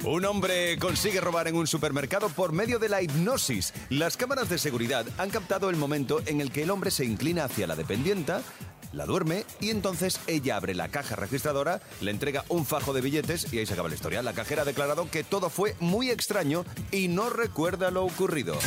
Un 0.06 0.26
hombre 0.26 0.78
consigue 0.80 1.22
robar 1.22 1.48
en 1.48 1.56
un 1.56 1.66
supermercado 1.66 2.28
por 2.28 2.52
medio 2.52 2.78
de 2.78 2.90
la 2.90 3.02
hipnosis. 3.02 3.74
Las 3.90 4.18
cámaras 4.18 4.50
de 4.50 4.58
seguridad 4.58 5.06
han 5.18 5.30
captado 5.30 5.70
el 5.70 5.78
momento 5.78 6.22
en 6.26 6.42
el 6.42 6.52
que 6.52 6.64
el 6.64 6.72
hombre 6.72 6.92
se 6.92 7.06
inclina 7.06 7.46
hacia 7.46 7.68
la 7.68 7.78
dependienta, 7.78 8.42
la 8.92 9.06
duerme 9.06 9.46
y 9.62 9.70
entonces 9.70 10.20
ella 10.28 10.58
abre 10.58 10.76
la 10.76 10.90
caja 10.90 11.16
registradora, 11.16 11.80
le 12.02 12.12
entrega 12.12 12.44
un 12.50 12.66
fajo 12.66 12.92
de 12.92 13.00
billetes 13.00 13.54
y 13.54 13.60
ahí 13.60 13.66
se 13.66 13.74
acaba 13.74 13.88
la 13.88 13.96
historia. 13.96 14.22
La 14.22 14.34
cajera 14.34 14.64
ha 14.64 14.66
declarado 14.66 15.10
que 15.10 15.24
todo 15.24 15.50
fue 15.50 15.74
muy 15.80 16.12
extraño 16.12 16.66
y 16.92 17.08
no 17.08 17.30
recuerda 17.30 17.90
lo 17.90 18.04
ocurrido. 18.04 18.58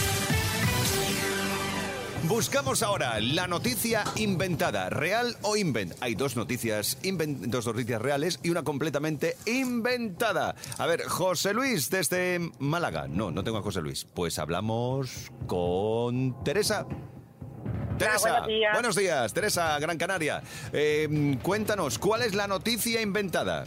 Buscamos 2.25 2.83
ahora 2.83 3.21
la 3.21 3.47
noticia 3.47 4.03
inventada, 4.17 4.91
real 4.91 5.37
o 5.43 5.57
invent. 5.57 5.93
Hay 6.01 6.15
dos 6.17 6.35
noticias, 6.37 6.99
inven- 7.05 7.39
dos 7.47 7.67
noticias 7.67 8.03
reales 8.03 8.41
y 8.43 8.51
una 8.51 8.65
completamente 8.65 9.37
inventada. 9.47 10.57
A 10.79 10.87
ver, 10.87 11.05
José 11.07 11.55
Luis 11.55 11.89
desde 11.89 12.51
Málaga. 12.59 13.07
No, 13.09 13.31
no 13.31 13.45
tengo 13.45 13.59
a 13.59 13.63
José 13.63 13.81
Luis. 13.81 14.05
Pues 14.13 14.39
hablamos 14.41 15.31
con 15.47 16.43
Teresa. 16.43 16.87
Teresa, 17.97 18.29
buenos 18.31 18.47
días. 18.49 18.73
buenos 18.73 18.97
días, 18.97 19.33
Teresa, 19.33 19.79
Gran 19.79 19.97
Canaria. 19.97 20.43
Eh, 20.73 21.39
cuéntanos, 21.43 21.99
¿cuál 21.99 22.23
es 22.23 22.35
la 22.35 22.47
noticia 22.49 23.01
inventada? 23.01 23.65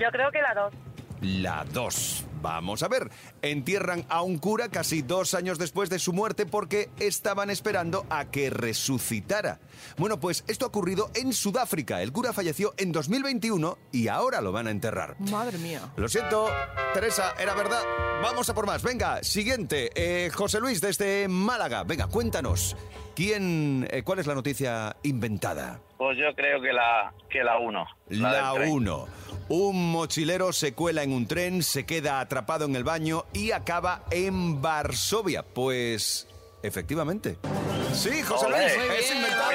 Yo 0.00 0.08
creo 0.10 0.30
que 0.32 0.40
la 0.40 0.54
dos. 0.54 0.72
la 1.20 1.64
2. 1.72 2.24
Vamos 2.40 2.82
a 2.82 2.88
ver, 2.88 3.10
entierran 3.42 4.04
a 4.08 4.22
un 4.22 4.38
cura 4.38 4.68
casi 4.68 5.02
dos 5.02 5.34
años 5.34 5.58
después 5.58 5.90
de 5.90 5.98
su 5.98 6.12
muerte 6.12 6.46
porque 6.46 6.90
estaban 6.98 7.50
esperando 7.50 8.06
a 8.10 8.30
que 8.30 8.50
resucitara. 8.50 9.60
Bueno, 9.96 10.20
pues 10.20 10.44
esto 10.48 10.64
ha 10.64 10.68
ocurrido 10.68 11.10
en 11.14 11.32
Sudáfrica. 11.32 12.02
El 12.02 12.12
cura 12.12 12.32
falleció 12.32 12.74
en 12.76 12.92
2021 12.92 13.78
y 13.92 14.08
ahora 14.08 14.40
lo 14.40 14.52
van 14.52 14.66
a 14.66 14.70
enterrar. 14.70 15.16
Madre 15.20 15.58
mía. 15.58 15.80
Lo 15.96 16.08
siento, 16.08 16.48
Teresa, 16.94 17.34
era 17.38 17.54
verdad. 17.54 17.82
Vamos 18.22 18.48
a 18.48 18.54
por 18.54 18.66
más. 18.66 18.82
Venga, 18.82 19.22
siguiente. 19.22 19.90
Eh, 19.94 20.30
José 20.30 20.60
Luis 20.60 20.80
desde 20.80 21.28
Málaga. 21.28 21.84
Venga, 21.84 22.08
cuéntanos. 22.08 22.76
¿Quién, 23.14 23.88
eh, 23.90 24.02
¿Cuál 24.04 24.20
es 24.20 24.26
la 24.26 24.34
noticia 24.34 24.96
inventada? 25.02 25.80
Pues 25.96 26.16
yo 26.16 26.32
creo 26.36 26.60
que 26.60 26.72
la 26.72 27.12
que 27.28 27.42
la 27.42 27.58
1. 27.58 27.86
La 28.10 28.52
1. 28.52 29.06
Un 29.48 29.92
mochilero 29.92 30.52
se 30.52 30.74
cuela 30.74 31.02
en 31.02 31.12
un 31.12 31.26
tren, 31.26 31.62
se 31.62 31.84
queda 31.86 32.20
atrapado 32.28 32.66
en 32.66 32.76
el 32.76 32.84
baño 32.84 33.24
y 33.32 33.52
acaba 33.52 34.02
en 34.10 34.60
Varsovia. 34.60 35.42
Pues, 35.42 36.28
efectivamente. 36.62 37.38
Sí, 37.94 38.22
José 38.22 38.44
Olé. 38.44 38.76
Luis, 38.76 38.86
Muy 38.86 38.96
es 38.96 39.04
bien. 39.04 39.16
inventado. 39.16 39.50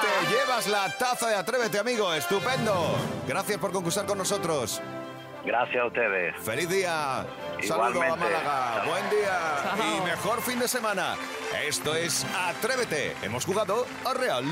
Te 0.00 0.30
llevas 0.32 0.68
la 0.68 0.96
taza 0.96 1.28
de 1.28 1.34
Atrévete, 1.34 1.80
amigo. 1.80 2.14
Estupendo. 2.14 2.94
Gracias 3.26 3.58
por 3.58 3.72
concursar 3.72 4.06
con 4.06 4.16
nosotros. 4.18 4.80
Gracias 5.44 5.82
a 5.82 5.86
ustedes. 5.86 6.36
Feliz 6.44 6.68
día. 6.68 7.26
Saludo 7.66 8.00
a. 8.00 8.14
Málaga. 8.16 8.84
Buen 8.86 9.10
día. 9.10 9.38
Chao. 9.76 9.98
Y 9.98 10.00
mejor 10.04 10.40
fin 10.40 10.60
de 10.60 10.68
semana. 10.68 11.16
Esto 11.66 11.96
es 11.96 12.24
Atrévete. 12.32 13.16
Hemos 13.22 13.44
jugado 13.44 13.84
a 14.04 14.14
Real 14.14 14.44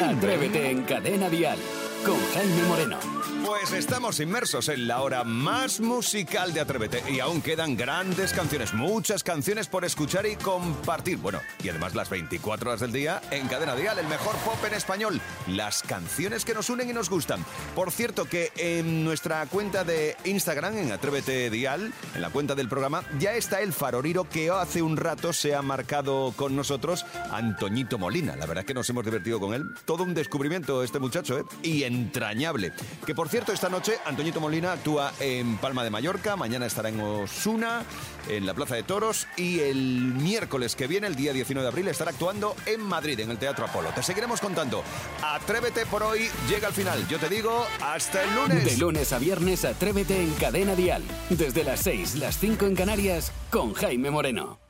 Atrévete 0.00 0.70
en 0.70 0.84
Cadena 0.84 1.28
Dial 1.28 1.58
con 2.04 2.18
Jaime 2.34 2.62
Moreno. 2.64 2.98
Pues 3.46 3.72
estamos 3.72 4.20
inmersos 4.20 4.70
en 4.70 4.88
la 4.88 5.02
hora 5.02 5.22
más 5.22 5.78
musical 5.78 6.54
de 6.54 6.60
Atrévete 6.60 7.02
y 7.10 7.20
aún 7.20 7.42
quedan 7.42 7.76
grandes 7.76 8.32
canciones, 8.32 8.72
muchas 8.72 9.22
canciones 9.22 9.68
por 9.68 9.84
escuchar 9.84 10.24
y 10.24 10.36
compartir. 10.36 11.18
Bueno, 11.18 11.40
y 11.62 11.68
además 11.68 11.94
las 11.94 12.08
24 12.08 12.70
horas 12.70 12.80
del 12.80 12.92
día 12.92 13.20
en 13.30 13.46
Cadena 13.48 13.76
Dial, 13.76 13.98
el 13.98 14.06
mejor 14.06 14.34
pop 14.36 14.56
en 14.66 14.72
español, 14.72 15.20
las 15.46 15.82
canciones 15.82 16.46
que 16.46 16.54
nos 16.54 16.70
unen 16.70 16.88
y 16.88 16.94
nos 16.94 17.10
gustan. 17.10 17.44
Por 17.74 17.90
cierto 17.90 18.24
que 18.24 18.50
en 18.56 19.04
nuestra 19.04 19.44
cuenta 19.46 19.84
de 19.84 20.16
Instagram, 20.24 20.78
en 20.78 20.92
Atrévete 20.92 21.50
Dial, 21.50 21.92
en 22.14 22.22
la 22.22 22.30
cuenta 22.30 22.54
del 22.54 22.68
programa, 22.70 23.04
ya 23.18 23.34
está 23.34 23.60
el 23.60 23.74
faroriro 23.74 24.26
que 24.26 24.48
hace 24.48 24.80
un 24.80 24.96
rato 24.96 25.34
se 25.34 25.54
ha 25.54 25.60
marcado 25.60 26.32
con 26.34 26.56
nosotros, 26.56 27.04
Antoñito 27.30 27.98
Molina. 27.98 28.36
La 28.36 28.46
verdad 28.46 28.64
que 28.64 28.74
nos 28.74 28.88
hemos 28.88 29.04
divertido 29.04 29.38
con 29.38 29.52
él. 29.52 29.64
Todo 29.84 30.02
un 30.02 30.14
descubrimiento 30.14 30.82
este 30.82 30.98
muchacho, 30.98 31.38
¿eh? 31.38 31.44
Y 31.62 31.84
entrañable. 31.94 32.72
Que 33.06 33.14
por 33.14 33.28
cierto, 33.28 33.52
esta 33.52 33.68
noche 33.68 33.98
Antoñito 34.04 34.40
Molina 34.40 34.72
actúa 34.72 35.12
en 35.20 35.56
Palma 35.58 35.84
de 35.84 35.90
Mallorca, 35.90 36.36
mañana 36.36 36.66
estará 36.66 36.88
en 36.88 37.00
Osuna, 37.00 37.84
en 38.28 38.46
la 38.46 38.54
Plaza 38.54 38.74
de 38.74 38.82
Toros 38.82 39.26
y 39.36 39.60
el 39.60 40.14
miércoles 40.14 40.76
que 40.76 40.86
viene, 40.86 41.06
el 41.06 41.14
día 41.14 41.32
19 41.32 41.64
de 41.64 41.68
abril, 41.68 41.88
estará 41.88 42.10
actuando 42.10 42.56
en 42.66 42.80
Madrid, 42.80 43.18
en 43.20 43.30
el 43.30 43.38
Teatro 43.38 43.64
Apolo. 43.64 43.90
Te 43.94 44.02
seguiremos 44.02 44.40
contando. 44.40 44.82
Atrévete 45.22 45.86
por 45.86 46.02
hoy, 46.02 46.28
llega 46.48 46.68
al 46.68 46.74
final. 46.74 47.06
Yo 47.08 47.18
te 47.18 47.28
digo, 47.28 47.66
hasta 47.80 48.22
el 48.22 48.34
lunes. 48.34 48.64
De 48.64 48.76
lunes 48.76 49.12
a 49.12 49.18
viernes, 49.18 49.64
Atrévete 49.64 50.20
en 50.20 50.32
Cadena 50.34 50.74
Dial. 50.74 51.02
Desde 51.30 51.64
las 51.64 51.80
6, 51.80 52.16
las 52.16 52.38
5 52.38 52.66
en 52.66 52.74
Canarias, 52.74 53.32
con 53.50 53.74
Jaime 53.74 54.10
Moreno. 54.10 54.63